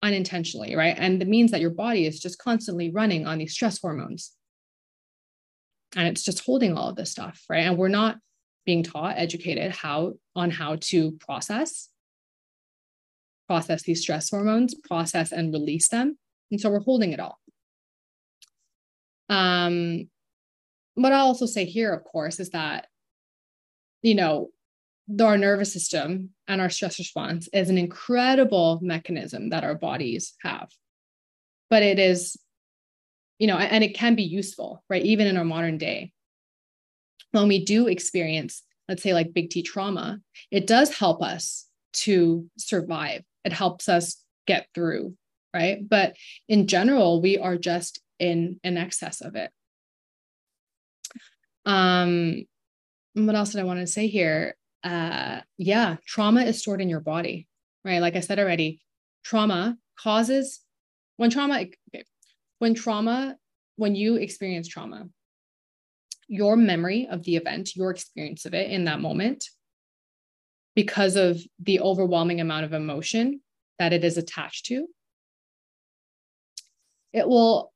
unintentionally 0.01 0.75
right? 0.75 0.95
And 0.97 1.21
it 1.21 1.27
means 1.27 1.51
that 1.51 1.61
your 1.61 1.69
body 1.69 2.07
is 2.07 2.19
just 2.19 2.39
constantly 2.39 2.89
running 2.89 3.27
on 3.27 3.37
these 3.37 3.53
stress 3.53 3.79
hormones. 3.79 4.31
And 5.95 6.07
it's 6.07 6.23
just 6.23 6.43
holding 6.45 6.75
all 6.75 6.89
of 6.89 6.95
this 6.95 7.11
stuff 7.11 7.43
right? 7.49 7.63
And 7.63 7.77
we're 7.77 7.89
not 7.89 8.17
being 8.65 8.83
taught 8.83 9.17
educated 9.17 9.71
how 9.71 10.13
on 10.35 10.51
how 10.51 10.77
to 10.79 11.11
process 11.13 11.89
process 13.51 13.83
these 13.83 14.01
stress 14.01 14.29
hormones, 14.29 14.73
process 14.73 15.33
and 15.33 15.51
release 15.51 15.89
them. 15.89 16.17
And 16.51 16.61
so 16.61 16.69
we're 16.69 16.79
holding 16.79 17.11
it 17.11 17.19
all. 17.19 17.37
Um, 19.27 20.09
what 20.95 21.11
I'll 21.11 21.25
also 21.25 21.45
say 21.45 21.65
here, 21.65 21.93
of 21.93 22.05
course, 22.05 22.39
is 22.39 22.51
that, 22.51 22.87
you 24.01 24.15
know, 24.15 24.51
our 25.19 25.37
nervous 25.37 25.73
system 25.73 26.29
and 26.47 26.61
our 26.61 26.69
stress 26.69 26.97
response 26.97 27.49
is 27.51 27.69
an 27.69 27.77
incredible 27.77 28.79
mechanism 28.81 29.49
that 29.49 29.65
our 29.65 29.75
bodies 29.75 30.33
have. 30.43 30.69
But 31.69 31.83
it 31.83 31.99
is, 31.99 32.37
you 33.37 33.47
know, 33.47 33.57
and 33.57 33.83
it 33.83 33.95
can 33.95 34.15
be 34.15 34.23
useful, 34.23 34.81
right? 34.89 35.03
Even 35.03 35.27
in 35.27 35.35
our 35.35 35.43
modern 35.43 35.77
day. 35.77 36.13
When 37.31 37.47
we 37.47 37.63
do 37.63 37.87
experience, 37.87 38.63
let's 38.89 39.03
say, 39.03 39.13
like 39.13 39.33
big 39.33 39.49
T 39.49 39.63
trauma, 39.63 40.19
it 40.51 40.67
does 40.67 40.93
help 40.97 41.21
us 41.21 41.65
to 41.93 42.49
survive. 42.57 43.23
It 43.45 43.53
helps 43.53 43.89
us 43.89 44.23
get 44.47 44.67
through 44.73 45.15
right? 45.53 45.87
But 45.87 46.15
in 46.47 46.67
general 46.67 47.21
we 47.21 47.37
are 47.37 47.57
just 47.57 48.01
in 48.19 48.59
an 48.63 48.77
excess 48.77 49.21
of 49.21 49.35
it. 49.35 49.51
Um 51.65 52.43
what 53.13 53.35
else 53.35 53.51
did 53.51 53.59
i 53.59 53.65
want 53.65 53.79
to 53.79 53.87
say 53.87 54.07
here? 54.07 54.55
Uh 54.83 55.41
yeah 55.57 55.97
trauma 56.07 56.43
is 56.43 56.59
stored 56.59 56.81
in 56.81 56.89
your 56.89 57.01
body 57.01 57.47
right? 57.83 57.99
Like 57.99 58.15
i 58.15 58.19
said 58.19 58.39
already 58.39 58.81
trauma 59.23 59.77
causes 59.99 60.61
when 61.17 61.29
trauma 61.29 61.59
okay, 61.59 62.03
when 62.59 62.73
trauma 62.73 63.35
when 63.75 63.95
you 63.95 64.15
experience 64.15 64.67
trauma 64.67 65.07
your 66.31 66.55
memory 66.55 67.09
of 67.11 67.23
the 67.23 67.35
event 67.35 67.75
your 67.75 67.91
experience 67.91 68.45
of 68.45 68.53
it 68.53 68.71
in 68.71 68.85
that 68.85 69.01
moment 69.01 69.43
because 70.75 71.17
of 71.17 71.37
the 71.59 71.81
overwhelming 71.81 72.39
amount 72.39 72.63
of 72.63 72.71
emotion 72.71 73.41
that 73.79 73.91
it 73.91 74.05
is 74.05 74.17
attached 74.17 74.65
to. 74.65 74.87
It 77.11 77.27
will, 77.27 77.73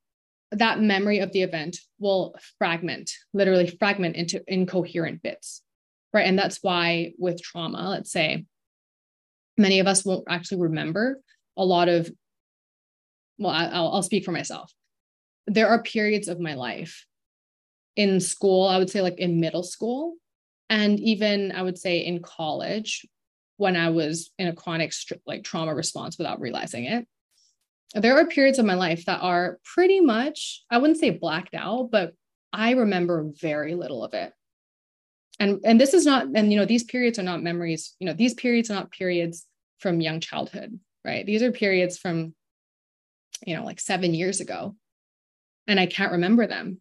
that 0.52 0.80
memory 0.80 1.18
of 1.18 1.32
the 1.32 1.42
event 1.42 1.76
will 1.98 2.34
fragment, 2.56 3.10
literally 3.34 3.66
fragment 3.66 4.16
into 4.16 4.42
incoherent 4.48 5.22
bits, 5.22 5.60
right? 6.14 6.26
And 6.26 6.38
that's 6.38 6.60
why 6.62 7.12
with 7.18 7.42
trauma, 7.42 7.90
let's 7.90 8.10
say, 8.10 8.46
many 9.58 9.80
of 9.80 9.86
us 9.86 10.02
won't 10.02 10.24
actually 10.30 10.62
remember 10.62 11.20
a 11.58 11.64
lot 11.64 11.90
of, 11.90 12.10
well, 13.36 13.52
I'll, 13.52 13.92
I'll 13.92 14.02
speak 14.02 14.24
for 14.24 14.32
myself. 14.32 14.72
There 15.46 15.68
are 15.68 15.82
periods 15.82 16.28
of 16.28 16.40
my 16.40 16.54
life 16.54 17.04
in 17.96 18.20
school, 18.20 18.66
I 18.68 18.78
would 18.78 18.90
say 18.90 19.00
like 19.02 19.18
in 19.18 19.40
middle 19.40 19.62
school, 19.62 20.14
and 20.68 21.00
even 21.00 21.52
I 21.52 21.62
would 21.62 21.78
say 21.78 21.98
in 21.98 22.22
college 22.22 23.06
when 23.56 23.76
I 23.76 23.90
was 23.90 24.30
in 24.38 24.48
a 24.48 24.52
chronic 24.52 24.92
like 25.26 25.42
trauma 25.42 25.74
response 25.74 26.18
without 26.18 26.40
realizing 26.40 26.84
it. 26.84 27.06
There 27.94 28.18
are 28.18 28.26
periods 28.26 28.58
of 28.58 28.66
my 28.66 28.74
life 28.74 29.06
that 29.06 29.22
are 29.22 29.58
pretty 29.64 30.00
much, 30.00 30.62
I 30.70 30.78
wouldn't 30.78 30.98
say 30.98 31.10
blacked 31.10 31.54
out, 31.54 31.90
but 31.90 32.12
I 32.52 32.72
remember 32.72 33.30
very 33.40 33.74
little 33.74 34.04
of 34.04 34.12
it. 34.12 34.32
And 35.38 35.60
and 35.64 35.80
this 35.80 35.94
is 35.94 36.04
not 36.04 36.26
and 36.34 36.52
you 36.52 36.58
know 36.58 36.64
these 36.64 36.84
periods 36.84 37.18
are 37.18 37.22
not 37.22 37.42
memories, 37.42 37.94
you 37.98 38.06
know, 38.06 38.12
these 38.12 38.34
periods 38.34 38.70
are 38.70 38.74
not 38.74 38.90
periods 38.90 39.46
from 39.78 40.00
young 40.00 40.20
childhood, 40.20 40.78
right? 41.04 41.24
These 41.24 41.42
are 41.42 41.52
periods 41.52 41.98
from 41.98 42.34
you 43.46 43.56
know 43.56 43.64
like 43.64 43.80
7 43.80 44.14
years 44.14 44.40
ago. 44.40 44.76
And 45.66 45.80
I 45.80 45.86
can't 45.86 46.12
remember 46.12 46.46
them. 46.46 46.80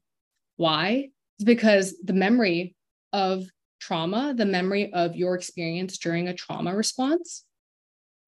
Why? 0.57 1.09
It's 1.37 1.43
because 1.43 1.95
the 2.03 2.13
memory 2.13 2.75
of 3.13 3.43
trauma, 3.79 4.33
the 4.35 4.45
memory 4.45 4.91
of 4.93 5.15
your 5.15 5.35
experience 5.35 5.97
during 5.97 6.27
a 6.27 6.33
trauma 6.33 6.75
response 6.75 7.43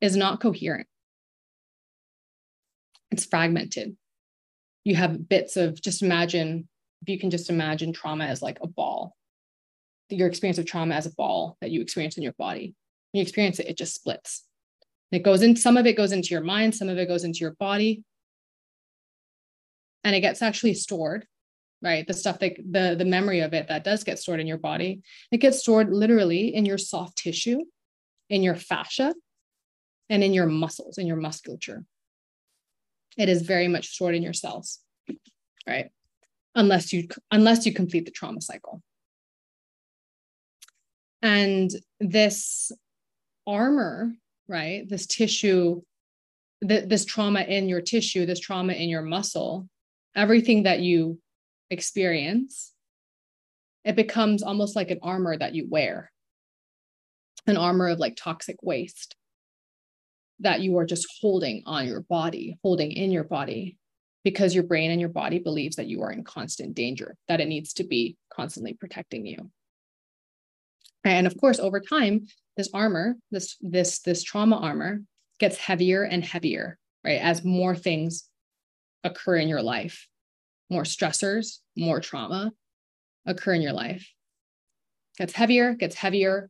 is 0.01 0.15
not 0.15 0.41
coherent. 0.41 0.87
It's 3.11 3.25
fragmented. 3.25 3.95
You 4.83 4.95
have 4.95 5.27
bits 5.27 5.57
of 5.57 5.81
just 5.81 6.01
imagine, 6.01 6.67
if 7.01 7.09
you 7.09 7.19
can 7.19 7.29
just 7.29 7.49
imagine 7.49 7.93
trauma 7.93 8.25
as 8.25 8.41
like 8.41 8.59
a 8.61 8.67
ball, 8.67 9.15
your 10.09 10.27
experience 10.27 10.57
of 10.57 10.65
trauma 10.65 10.95
as 10.95 11.05
a 11.05 11.13
ball 11.13 11.57
that 11.61 11.71
you 11.71 11.81
experience 11.81 12.17
in 12.17 12.23
your 12.23 12.33
body. 12.33 12.75
You 13.13 13.21
experience 13.21 13.59
it, 13.59 13.67
it 13.67 13.77
just 13.77 13.95
splits. 13.95 14.43
It 15.11 15.23
goes 15.23 15.41
in, 15.41 15.55
some 15.55 15.77
of 15.77 15.85
it 15.85 15.97
goes 15.97 16.11
into 16.11 16.29
your 16.29 16.43
mind, 16.43 16.75
some 16.75 16.89
of 16.89 16.97
it 16.97 17.07
goes 17.07 17.23
into 17.23 17.39
your 17.39 17.55
body. 17.59 18.03
And 20.03 20.15
it 20.15 20.21
gets 20.21 20.41
actually 20.41 20.73
stored 20.73 21.25
right? 21.81 22.07
The 22.07 22.13
stuff 22.13 22.39
that 22.39 22.57
the 22.69 22.95
the 22.97 23.05
memory 23.05 23.41
of 23.41 23.53
it 23.53 23.67
that 23.67 23.83
does 23.83 24.03
get 24.03 24.19
stored 24.19 24.39
in 24.39 24.47
your 24.47 24.57
body. 24.57 25.01
It 25.31 25.37
gets 25.37 25.59
stored 25.59 25.91
literally 25.93 26.55
in 26.55 26.65
your 26.65 26.77
soft 26.77 27.17
tissue 27.17 27.59
in 28.29 28.43
your 28.43 28.55
fascia 28.55 29.13
and 30.09 30.23
in 30.23 30.33
your 30.33 30.47
muscles 30.47 30.97
in 30.97 31.07
your 31.07 31.17
musculature. 31.17 31.83
It 33.17 33.29
is 33.29 33.41
very 33.41 33.67
much 33.67 33.87
stored 33.89 34.15
in 34.15 34.23
your 34.23 34.33
cells 34.33 34.79
right? 35.67 35.89
Unless 36.55 36.93
you 36.93 37.07
unless 37.31 37.65
you 37.65 37.73
complete 37.73 38.05
the 38.05 38.11
trauma 38.11 38.41
cycle. 38.41 38.81
And 41.21 41.69
this 41.99 42.71
armor 43.45 44.13
right? 44.49 44.87
This 44.87 45.05
tissue 45.07 45.81
th- 46.65 46.87
this 46.87 47.05
trauma 47.05 47.41
in 47.41 47.67
your 47.67 47.81
tissue 47.81 48.25
this 48.25 48.39
trauma 48.39 48.73
in 48.73 48.89
your 48.89 49.01
muscle 49.01 49.67
everything 50.15 50.63
that 50.63 50.79
you 50.79 51.19
experience, 51.69 52.73
it 53.84 53.95
becomes 53.95 54.43
almost 54.43 54.75
like 54.75 54.91
an 54.91 54.99
armor 55.01 55.38
that 55.38 55.56
you 55.56 55.67
wear 55.69 56.12
an 57.45 57.56
armor 57.56 57.88
of 57.88 57.99
like 57.99 58.17
toxic 58.17 58.58
waste 58.62 59.15
that 60.39 60.60
you 60.62 60.77
are 60.77 60.86
just 60.86 61.08
holding 61.21 61.63
on 61.65 61.88
your 61.88 62.01
body, 62.01 62.58
holding 62.62 62.91
in 62.91 63.12
your 63.12 63.23
body. 63.23 63.77
because 64.27 64.53
your 64.53 64.65
brain 64.65 64.91
and 64.91 64.99
your 64.99 65.10
body 65.10 65.39
believes 65.39 65.77
that 65.77 65.88
you 65.88 66.01
are 66.01 66.12
in 66.12 66.21
constant 66.21 66.75
danger, 66.75 67.15
that 67.30 67.39
it 67.39 67.47
needs 67.47 67.71
to 67.71 67.86
be 67.86 68.17
constantly 68.30 68.73
protecting 68.73 69.25
you. 69.25 69.49
And 71.06 71.25
of 71.25 71.39
course, 71.39 71.60
over 71.60 71.80
time, 71.80 72.27
this 72.58 72.69
armor, 72.73 73.15
this 73.32 73.56
this 73.62 73.99
this 73.99 74.23
trauma 74.23 74.58
armor 74.58 74.99
gets 75.39 75.56
heavier 75.56 76.03
and 76.03 76.25
heavier, 76.25 76.77
right? 77.06 77.21
As 77.21 77.45
more 77.45 77.73
things 77.73 78.27
occur 79.06 79.38
in 79.38 79.47
your 79.47 79.62
life, 79.62 80.10
more 80.69 80.84
stressors, 80.84 81.60
more 81.75 81.99
trauma 81.99 82.51
occur 83.25 83.53
in 83.53 83.62
your 83.62 83.73
life. 83.73 84.08
Gets 85.17 85.34
heavier, 85.34 85.73
gets 85.73 85.95
heavier, 85.95 86.49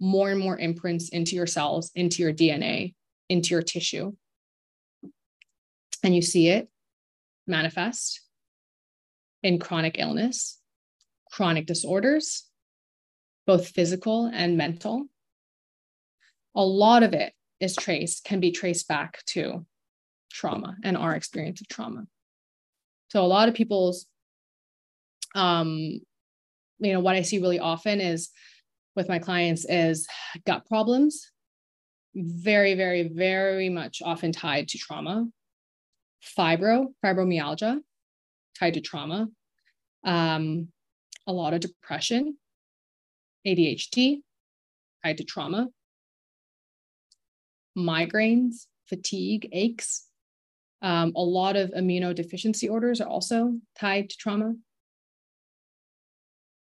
more 0.00 0.30
and 0.30 0.40
more 0.40 0.58
imprints 0.58 1.08
into 1.08 1.36
your 1.36 1.46
cells, 1.46 1.90
into 1.94 2.22
your 2.22 2.32
DNA, 2.32 2.94
into 3.28 3.50
your 3.50 3.62
tissue. 3.62 4.12
And 6.02 6.14
you 6.14 6.22
see 6.22 6.48
it 6.48 6.68
manifest 7.46 8.20
in 9.42 9.58
chronic 9.58 9.96
illness, 9.98 10.58
chronic 11.30 11.66
disorders, 11.66 12.44
both 13.46 13.68
physical 13.68 14.30
and 14.32 14.56
mental. 14.56 15.06
A 16.54 16.64
lot 16.64 17.02
of 17.02 17.12
it 17.12 17.32
is 17.60 17.76
traced, 17.76 18.24
can 18.24 18.40
be 18.40 18.50
traced 18.50 18.88
back 18.88 19.24
to 19.26 19.64
trauma 20.30 20.76
and 20.82 20.96
our 20.96 21.14
experience 21.14 21.60
of 21.60 21.68
trauma. 21.68 22.06
So 23.08 23.22
a 23.22 23.26
lot 23.26 23.48
of 23.48 23.54
people's 23.54 24.06
um 25.34 26.00
you 26.78 26.92
know 26.92 27.00
what 27.00 27.16
I 27.16 27.22
see 27.22 27.38
really 27.38 27.58
often 27.58 28.00
is 28.00 28.30
with 28.94 29.08
my 29.08 29.18
clients 29.18 29.64
is 29.68 30.06
gut 30.46 30.66
problems 30.66 31.30
very 32.14 32.74
very 32.74 33.08
very 33.08 33.68
much 33.68 34.00
often 34.04 34.32
tied 34.32 34.68
to 34.68 34.78
trauma. 34.78 35.26
Fibro 36.36 36.86
fibromyalgia 37.04 37.80
tied 38.58 38.74
to 38.74 38.80
trauma. 38.80 39.28
Um, 40.04 40.68
a 41.26 41.32
lot 41.32 41.52
of 41.52 41.60
depression 41.60 42.36
adhd 43.46 44.20
tied 45.04 45.18
to 45.18 45.24
trauma. 45.24 45.68
Migraines 47.76 48.66
fatigue 48.88 49.48
aches 49.52 50.05
um, 50.82 51.12
a 51.16 51.22
lot 51.22 51.56
of 51.56 51.70
immunodeficiency 51.70 52.70
orders 52.70 53.00
are 53.00 53.08
also 53.08 53.54
tied 53.78 54.10
to 54.10 54.16
trauma. 54.16 54.54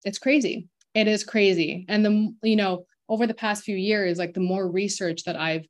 It's 0.04 0.20
crazy. 0.20 0.68
It 0.94 1.08
is 1.08 1.24
crazy. 1.24 1.86
And 1.88 2.06
the 2.06 2.34
you 2.44 2.56
know 2.56 2.86
over 3.10 3.28
the 3.28 3.34
past 3.34 3.64
few 3.64 3.76
years 3.76 4.18
like 4.18 4.34
the 4.34 4.40
more 4.40 4.70
research 4.70 5.24
that 5.24 5.36
i've 5.36 5.66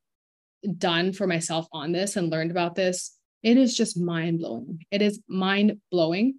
done 0.78 1.12
for 1.12 1.28
myself 1.28 1.68
on 1.74 1.92
this 1.92 2.16
and 2.16 2.30
learned 2.30 2.52
about 2.52 2.76
this 2.76 3.18
it 3.42 3.58
is 3.58 3.76
just 3.76 4.00
mind 4.00 4.40
blowing 4.40 4.86
it 4.92 5.02
is 5.02 5.20
mind 5.28 5.80
blowing 5.92 6.36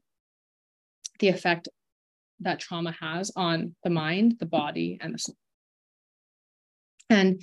the 1.19 1.29
effect 1.29 1.69
that 2.41 2.59
trauma 2.61 2.95
has 3.01 3.31
on 3.37 3.75
the 3.85 3.91
mind 3.91 4.37
the 4.41 4.47
body 4.47 4.99
and 5.01 5.15
the 5.15 5.19
soul. 5.19 5.37
And 7.11 7.41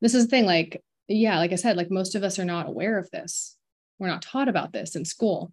this 0.00 0.14
is 0.14 0.24
the 0.24 0.30
thing 0.30 0.44
like 0.44 0.82
yeah 1.06 1.38
like 1.38 1.52
i 1.52 1.56
said 1.56 1.76
like 1.76 1.90
most 1.90 2.14
of 2.14 2.22
us 2.22 2.38
are 2.38 2.44
not 2.44 2.68
aware 2.68 2.98
of 2.98 3.10
this 3.10 3.53
we're 3.98 4.08
not 4.08 4.22
taught 4.22 4.48
about 4.48 4.72
this 4.72 4.96
in 4.96 5.04
school. 5.04 5.52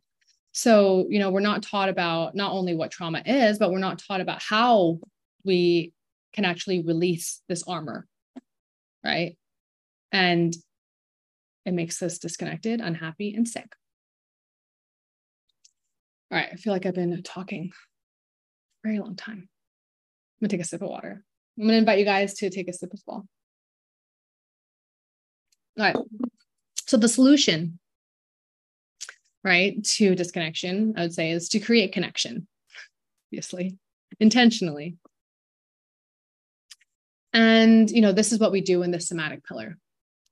So 0.51 1.05
you 1.09 1.19
know 1.19 1.31
we're 1.31 1.39
not 1.39 1.63
taught 1.63 1.89
about 1.89 2.35
not 2.35 2.51
only 2.51 2.75
what 2.75 2.91
trauma 2.91 3.21
is 3.25 3.57
but 3.57 3.71
we're 3.71 3.79
not 3.79 3.99
taught 3.99 4.21
about 4.21 4.41
how 4.41 4.99
we 5.43 5.93
can 6.33 6.45
actually 6.45 6.81
release 6.81 7.41
this 7.47 7.63
armor 7.63 8.07
right? 9.03 9.37
And 10.11 10.55
it 11.65 11.73
makes 11.73 12.01
us 12.01 12.17
disconnected 12.17 12.81
unhappy 12.81 13.33
and 13.33 13.47
sick. 13.47 13.75
All 16.31 16.37
right 16.37 16.49
i 16.51 16.55
feel 16.55 16.71
like 16.71 16.85
i've 16.85 16.95
been 16.95 17.21
talking 17.23 17.71
a 18.83 18.87
very 18.87 18.99
long 18.99 19.15
time. 19.15 19.47
I'm 20.41 20.47
gonna 20.47 20.49
take 20.49 20.61
a 20.61 20.65
sip 20.65 20.81
of 20.81 20.89
water. 20.89 21.23
I'm 21.57 21.65
gonna 21.65 21.77
invite 21.77 21.99
you 21.99 22.05
guys 22.05 22.33
to 22.35 22.49
take 22.49 22.67
a 22.67 22.73
sip 22.73 22.89
as 22.93 23.03
well. 23.05 23.27
All 25.77 25.85
right. 25.85 25.95
So 26.87 26.97
the 26.97 27.07
solution 27.07 27.79
right 29.43 29.83
to 29.83 30.15
disconnection 30.15 30.93
i 30.97 31.01
would 31.01 31.13
say 31.13 31.31
is 31.31 31.49
to 31.49 31.59
create 31.59 31.93
connection 31.93 32.47
obviously 33.29 33.77
intentionally 34.19 34.97
and, 37.33 37.89
you 37.89 38.01
know, 38.01 38.11
this 38.11 38.31
is 38.31 38.39
what 38.39 38.51
we 38.51 38.61
do 38.61 38.83
in 38.83 38.91
the 38.91 38.99
somatic 38.99 39.45
pillar, 39.45 39.77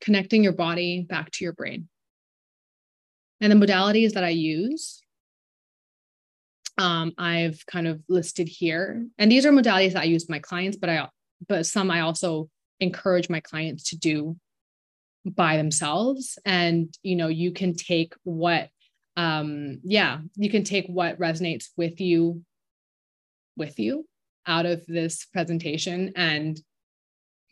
connecting 0.02 0.44
your 0.44 0.54
body 0.54 1.06
back 1.08 1.32
to 1.32 1.44
your 1.44 1.54
brain. 1.54 1.88
And 3.42 3.52
the 3.52 3.68
modalities 3.68 4.14
that 4.14 4.24
I 4.26 4.30
use, 4.30 5.02
um, 6.78 7.14
I've 7.18 7.66
kind 7.66 7.88
of 7.88 8.02
listed 8.10 8.50
here. 8.50 9.06
And 9.18 9.32
these 9.32 9.46
are 9.46 9.52
modalities 9.52 9.94
that 9.94 10.02
I 10.02 10.06
use 10.06 10.24
with 10.24 10.30
my 10.30 10.40
clients, 10.40 10.78
but 10.78 10.90
I 10.90 11.08
but 11.48 11.66
some 11.66 11.90
I 11.90 12.02
also 12.02 12.50
encourage 12.82 13.30
my 13.30 13.40
clients 13.40 13.92
to 13.92 13.98
do 13.98 14.36
by 15.26 15.56
themselves. 15.56 16.38
And 16.46 16.94
you 17.02 17.16
know, 17.16 17.30
you 17.30 17.54
can 17.54 17.76
take 17.76 18.14
what 18.24 18.70
um 19.20 19.82
yeah, 19.84 20.20
you 20.38 20.50
can 20.50 20.64
take 20.64 20.88
what 20.88 21.20
resonates 21.20 21.66
with 21.76 22.00
you 22.00 22.42
with 23.58 23.78
you 23.78 24.08
out 24.48 24.66
of 24.66 24.86
this 24.88 25.26
presentation 25.26 26.14
and 26.16 26.58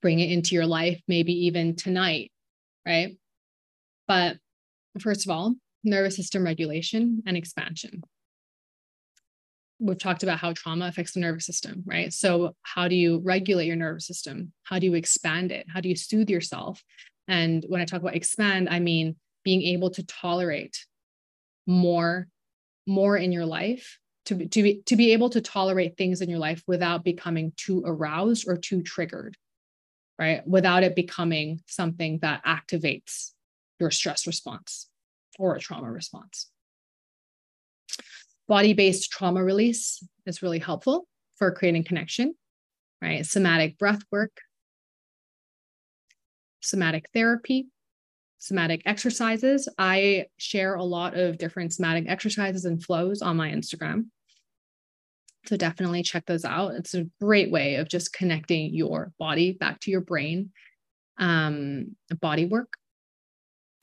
bring 0.01 0.19
it 0.21 0.31
into 0.31 0.55
your 0.55 0.65
life, 0.65 1.01
maybe 1.09 1.33
even 1.47 1.75
tonight, 1.75 2.31
right? 2.85 3.17
But 4.07 4.37
first 5.01 5.25
of 5.25 5.31
all, 5.31 5.55
nervous 5.83 6.15
system 6.15 6.45
regulation 6.45 7.21
and 7.27 7.35
expansion. 7.35 8.01
We've 9.77 9.99
talked 9.99 10.23
about 10.23 10.39
how 10.39 10.53
trauma 10.53 10.87
affects 10.87 11.11
the 11.11 11.19
nervous 11.19 11.45
system, 11.45 11.83
right? 11.85 12.13
So, 12.13 12.55
how 12.63 12.87
do 12.87 12.95
you 12.95 13.19
regulate 13.25 13.65
your 13.65 13.75
nervous 13.75 14.07
system? 14.07 14.53
How 14.63 14.79
do 14.79 14.85
you 14.85 14.93
expand 14.93 15.51
it? 15.51 15.67
How 15.71 15.81
do 15.81 15.89
you 15.89 15.97
soothe 15.97 16.29
yourself? 16.29 16.81
And 17.27 17.65
when 17.67 17.81
I 17.81 17.85
talk 17.85 17.99
about 17.99 18.15
expand, 18.15 18.69
I 18.69 18.79
mean 18.79 19.17
being 19.43 19.63
able 19.63 19.89
to 19.91 20.05
tolerate 20.05 20.77
more 21.67 22.27
more 22.89 23.17
in 23.17 23.33
your 23.33 23.45
life 23.45 23.99
to, 24.23 24.47
to, 24.47 24.63
be, 24.63 24.81
to 24.85 24.95
be 24.95 25.11
able 25.11 25.29
to 25.29 25.41
tolerate 25.41 25.97
things 25.97 26.21
in 26.21 26.29
your 26.29 26.39
life 26.39 26.63
without 26.67 27.03
becoming 27.03 27.51
too 27.57 27.83
aroused 27.85 28.47
or 28.47 28.57
too 28.57 28.81
triggered 28.81 29.35
right? 30.19 30.41
Without 30.47 30.83
it 30.83 30.95
becoming 30.95 31.61
something 31.67 32.19
that 32.21 32.43
activates 32.43 33.31
your 33.79 33.91
stress 33.91 34.25
response 34.25 34.89
or 35.37 35.55
a 35.55 35.59
trauma 35.59 35.91
response. 35.91 36.49
Body 38.47 38.73
based 38.73 39.11
trauma 39.11 39.43
release 39.43 40.01
is 40.25 40.41
really 40.41 40.59
helpful 40.59 41.07
for 41.35 41.51
creating 41.51 41.83
connection, 41.83 42.33
right? 43.01 43.25
Somatic 43.25 43.77
breath 43.77 44.01
work, 44.11 44.41
somatic 46.61 47.09
therapy, 47.13 47.67
somatic 48.39 48.81
exercises. 48.85 49.67
I 49.77 50.25
share 50.37 50.75
a 50.75 50.83
lot 50.83 51.15
of 51.15 51.37
different 51.37 51.73
somatic 51.73 52.05
exercises 52.07 52.65
and 52.65 52.83
flows 52.83 53.21
on 53.21 53.37
my 53.37 53.49
Instagram. 53.49 54.05
So 55.45 55.55
definitely 55.57 56.03
check 56.03 56.25
those 56.25 56.45
out. 56.45 56.73
It's 56.75 56.93
a 56.93 57.05
great 57.21 57.51
way 57.51 57.75
of 57.75 57.87
just 57.87 58.13
connecting 58.13 58.73
your 58.73 59.13
body 59.17 59.53
back 59.53 59.79
to 59.81 59.91
your 59.91 60.01
brain. 60.01 60.51
Um, 61.17 61.95
body 62.19 62.45
work 62.45 62.73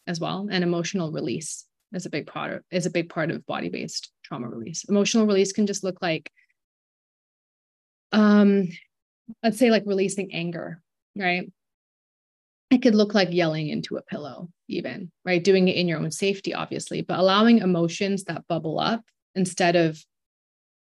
as 0.07 0.21
well, 0.21 0.47
and 0.51 0.62
emotional 0.62 1.11
release 1.11 1.67
is 1.93 2.07
a 2.07 2.11
big 2.11 2.27
part 2.27 2.53
of 2.53 2.62
is 2.71 2.87
a 2.87 2.90
big 2.90 3.09
part 3.09 3.31
of 3.31 3.47
body-based 3.47 4.11
trauma 4.23 4.49
release. 4.49 4.85
Emotional 4.85 5.27
release 5.27 5.53
can 5.53 5.67
just 5.67 5.83
look 5.83 5.97
like 6.03 6.31
um 8.12 8.69
let's 9.43 9.59
say 9.59 9.71
like 9.71 9.85
releasing 9.87 10.33
anger, 10.35 10.81
right? 11.17 11.51
It 12.75 12.83
could 12.83 12.97
look 12.97 13.15
like 13.15 13.29
yelling 13.31 13.69
into 13.69 13.99
a 13.99 14.03
pillow, 14.03 14.51
even, 14.67 15.13
right? 15.25 15.43
Doing 15.43 15.69
it 15.69 15.77
in 15.77 15.87
your 15.87 16.01
own 16.01 16.11
safety, 16.11 16.53
obviously, 16.53 17.03
but 17.03 17.21
allowing 17.21 17.59
emotions 17.59 18.25
that 18.25 18.49
bubble 18.49 18.81
up 18.81 19.01
instead 19.37 19.77
of 19.77 20.05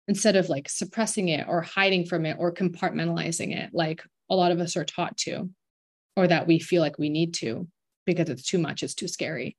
instead 0.08 0.38
of 0.38 0.48
like 0.48 0.70
suppressing 0.70 1.28
it 1.28 1.46
or 1.50 1.62
hiding 1.62 2.06
from 2.06 2.26
it 2.26 2.38
or 2.40 2.54
compartmentalizing 2.54 3.56
it 3.56 3.70
like 3.74 4.04
a 4.30 4.36
lot 4.36 4.52
of 4.52 4.60
us 4.60 4.76
are 4.76 4.86
taught 4.86 5.16
to 5.16 5.50
or 6.16 6.28
that 6.28 6.48
we 6.48 6.60
feel 6.60 6.82
like 6.82 6.98
we 6.98 7.10
need 7.10 7.34
to 7.34 7.68
because 8.06 8.30
it's 8.30 8.44
too 8.44 8.58
much 8.58 8.84
it's 8.84 8.96
too 8.96 9.08
scary 9.08 9.56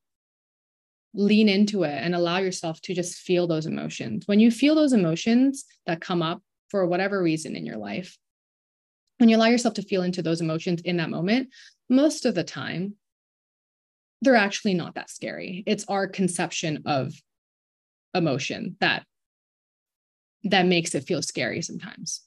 lean 1.15 1.49
into 1.49 1.85
it 1.85 1.95
and 2.03 2.15
allow 2.15 2.39
yourself 2.39 2.81
to 2.81 2.93
just 2.93 3.19
feel 3.19 3.47
those 3.47 3.67
emotions 3.67 4.25
when 4.27 4.41
you 4.41 4.51
feel 4.51 4.75
those 4.75 4.93
emotions 4.93 5.65
that 5.87 6.01
come 6.01 6.23
up 6.23 6.43
for 6.71 6.87
whatever 6.87 7.23
reason 7.23 7.55
in 7.55 7.65
your 7.65 7.79
life 7.79 8.19
when 9.19 9.29
you 9.29 9.37
allow 9.37 9.47
yourself 9.47 9.75
to 9.75 9.83
feel 9.83 10.03
into 10.03 10.23
those 10.23 10.41
emotions 10.41 10.81
in 10.83 10.97
that 10.97 11.09
moment 11.09 11.49
most 11.93 12.27
of 12.27 12.35
the 12.35 12.45
time 12.45 12.95
they're 14.21 14.35
actually 14.37 14.75
not 14.75 14.95
that 14.95 15.11
scary 15.11 15.63
it's 15.67 15.85
our 15.89 16.09
conception 16.09 16.83
of 16.87 17.13
emotion 18.15 18.77
that 18.81 19.05
that 20.45 20.67
makes 20.67 20.95
it 20.95 21.05
feel 21.05 21.23
scary 21.23 21.63
sometimes. 21.63 22.23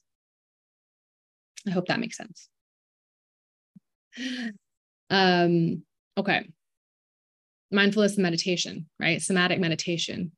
I 1.68 1.72
hope 1.72 1.88
that 1.88 2.00
makes 2.00 2.18
sense. 2.18 2.50
Um, 5.10 5.84
okay. 6.18 6.50
Mindfulness 7.72 8.14
and 8.14 8.24
meditation, 8.24 8.88
right? 9.00 9.22
Somatic 9.22 9.60
meditation. 9.60 10.32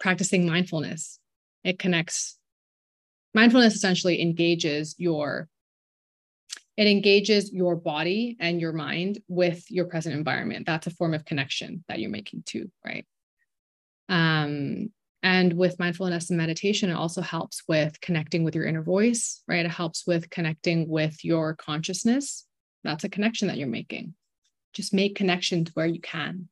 practicing 0.00 0.44
mindfulness. 0.44 1.20
It 1.62 1.78
connects, 1.78 2.36
mindfulness 3.34 3.76
essentially 3.76 4.20
engages 4.20 4.96
your 4.98 5.48
it 6.76 6.86
engages 6.86 7.52
your 7.52 7.76
body 7.76 8.36
and 8.40 8.60
your 8.60 8.72
mind 8.72 9.18
with 9.28 9.70
your 9.70 9.86
present 9.86 10.14
environment. 10.14 10.66
That's 10.66 10.86
a 10.86 10.90
form 10.90 11.14
of 11.14 11.24
connection 11.24 11.84
that 11.88 11.98
you're 11.98 12.10
making 12.10 12.44
too 12.46 12.70
right? 12.84 13.06
Um 14.08 14.90
and 15.24 15.52
with 15.52 15.78
mindfulness 15.78 16.30
and 16.30 16.36
meditation 16.36 16.90
it 16.90 16.94
also 16.94 17.20
helps 17.20 17.62
with 17.68 18.00
connecting 18.00 18.42
with 18.42 18.54
your 18.54 18.64
inner 18.64 18.82
voice 18.82 19.42
right? 19.46 19.64
It 19.64 19.70
helps 19.70 20.06
with 20.06 20.30
connecting 20.30 20.88
with 20.88 21.24
your 21.24 21.54
consciousness. 21.54 22.46
That's 22.84 23.04
a 23.04 23.08
connection 23.08 23.48
that 23.48 23.58
you're 23.58 23.68
making. 23.68 24.14
Just 24.72 24.94
make 24.94 25.14
connections 25.14 25.70
where 25.74 25.86
you 25.86 26.00
can. 26.00 26.48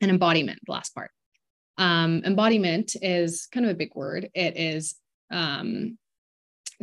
And 0.00 0.10
embodiment 0.10 0.60
the 0.64 0.72
last 0.72 0.94
part. 0.94 1.10
Um, 1.76 2.22
embodiment 2.24 2.94
is 3.02 3.46
kind 3.46 3.66
of 3.66 3.72
a 3.72 3.74
big 3.74 3.94
word. 3.94 4.30
It 4.34 4.56
is 4.56 4.96
um, 5.30 5.98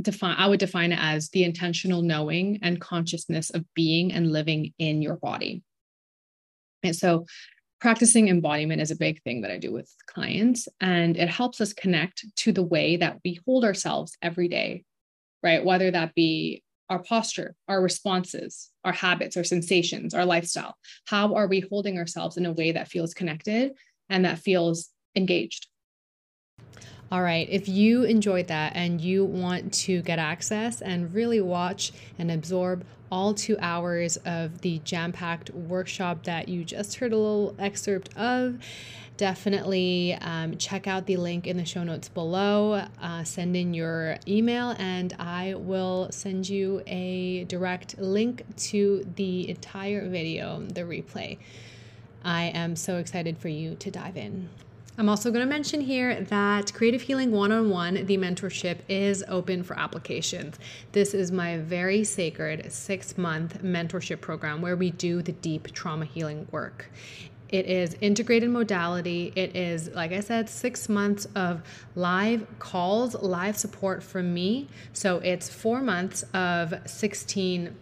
define 0.02 0.36
i 0.38 0.48
would 0.48 0.60
define 0.60 0.92
it 0.92 1.00
as 1.02 1.30
the 1.30 1.44
intentional 1.44 2.02
knowing 2.02 2.60
and 2.62 2.82
consciousness 2.82 3.50
of 3.50 3.66
being 3.74 4.12
and 4.12 4.32
living 4.32 4.74
in 4.78 5.02
your 5.02 5.18
body. 5.18 5.64
And 6.84 6.96
so 6.96 7.26
practicing 7.82 8.28
embodiment 8.28 8.82
is 8.82 8.92
a 8.92 8.96
big 8.96 9.22
thing 9.24 9.42
that 9.42 9.52
i 9.52 9.58
do 9.58 9.72
with 9.72 9.94
clients 10.08 10.68
and 10.82 11.18
it 11.18 11.30
helps 11.30 11.62
us 11.62 11.74
connect 11.74 12.26
to 12.38 12.52
the 12.52 12.64
way 12.64 12.98
that 12.98 13.20
we 13.24 13.40
hold 13.46 13.64
ourselves 13.64 14.18
every 14.22 14.48
day 14.48 14.84
right? 15.44 15.64
Whether 15.64 15.92
that 15.92 16.16
be 16.16 16.64
our 16.90 17.04
posture 17.04 17.54
our 17.68 17.82
responses 17.82 18.70
our 18.86 18.94
habits 18.94 19.36
our 19.36 19.44
sensations 19.44 20.14
our 20.14 20.26
lifestyle. 20.26 20.76
How 21.06 21.36
are 21.36 21.48
we 21.48 21.60
holding 21.60 21.98
ourselves 21.98 22.38
in 22.38 22.46
a 22.46 22.54
way 22.54 22.72
that 22.72 22.88
feels 22.88 23.14
connected 23.14 23.74
and 24.10 24.24
that 24.26 24.40
feels 24.40 24.90
engaged 25.16 25.68
all 27.12 27.22
right, 27.22 27.48
if 27.50 27.70
you 27.70 28.04
enjoyed 28.04 28.48
that 28.48 28.76
and 28.76 29.00
you 29.00 29.24
want 29.24 29.74
to 29.74 30.02
get 30.02 30.20
access 30.20 30.82
and 30.82 31.14
really 31.14 31.40
watch 31.40 31.94
and 32.20 32.30
absorb 32.30 32.86
all 33.10 33.34
two 33.34 33.58
hours 33.60 34.18
of 34.26 34.60
the 34.60 34.80
jam 34.80 35.14
packed 35.14 35.50
workshop 35.52 36.24
that 36.24 36.50
you 36.50 36.66
just 36.66 36.98
heard 36.98 37.14
a 37.14 37.18
little 37.18 37.56
excerpt 37.58 38.10
of, 38.18 38.58
definitely 39.16 40.18
um, 40.22 40.58
check 40.58 40.86
out 40.86 41.06
the 41.06 41.16
link 41.16 41.48
in 41.48 41.56
the 41.56 41.64
show 41.64 41.84
notes 41.84 42.10
below. 42.10 42.86
Uh, 43.02 43.24
send 43.24 43.56
in 43.56 43.74
your 43.74 44.18
email, 44.28 44.76
and 44.78 45.16
I 45.18 45.56
will 45.56 46.10
send 46.12 46.50
you 46.50 46.84
a 46.86 47.46
direct 47.46 47.98
link 47.98 48.44
to 48.58 49.08
the 49.16 49.50
entire 49.50 50.08
video, 50.10 50.62
the 50.62 50.82
replay. 50.82 51.38
I 52.26 52.46
am 52.54 52.76
so 52.76 52.98
excited 52.98 53.38
for 53.38 53.48
you 53.48 53.76
to 53.76 53.90
dive 53.90 54.18
in. 54.18 54.50
I'm 55.00 55.10
also 55.10 55.30
going 55.30 55.46
to 55.46 55.50
mention 55.50 55.82
here 55.82 56.22
that 56.22 56.74
Creative 56.74 57.00
Healing 57.00 57.30
One 57.30 57.52
on 57.52 57.70
One, 57.70 58.04
the 58.08 58.18
mentorship, 58.18 58.80
is 58.90 59.24
open 59.28 59.62
for 59.62 59.78
applications. 59.78 60.58
This 60.92 61.14
is 61.14 61.32
my 61.32 61.60
very 61.60 62.04
sacred 62.04 62.72
six 62.72 63.16
month 63.16 63.62
mentorship 63.62 64.22
program 64.22 64.60
where 64.60 64.76
we 64.76 64.90
do 64.90 65.22
the 65.22 65.34
deep 65.34 65.72
trauma 65.72 66.06
healing 66.06 66.48
work. 66.50 66.90
It 67.50 67.68
is 67.68 67.96
integrated 68.02 68.50
modality. 68.50 69.32
It 69.36 69.56
is, 69.56 69.90
like 69.90 70.14
I 70.14 70.20
said, 70.20 70.50
six 70.50 70.90
months 70.90 71.28
of 71.36 71.62
live 71.96 72.48
calls, 72.58 73.14
live 73.14 73.56
support 73.56 74.02
from 74.02 74.34
me. 74.34 74.68
So 74.94 75.18
it's 75.20 75.48
four 75.48 75.80
months 75.80 76.24
of 76.34 76.74
16 76.88 77.76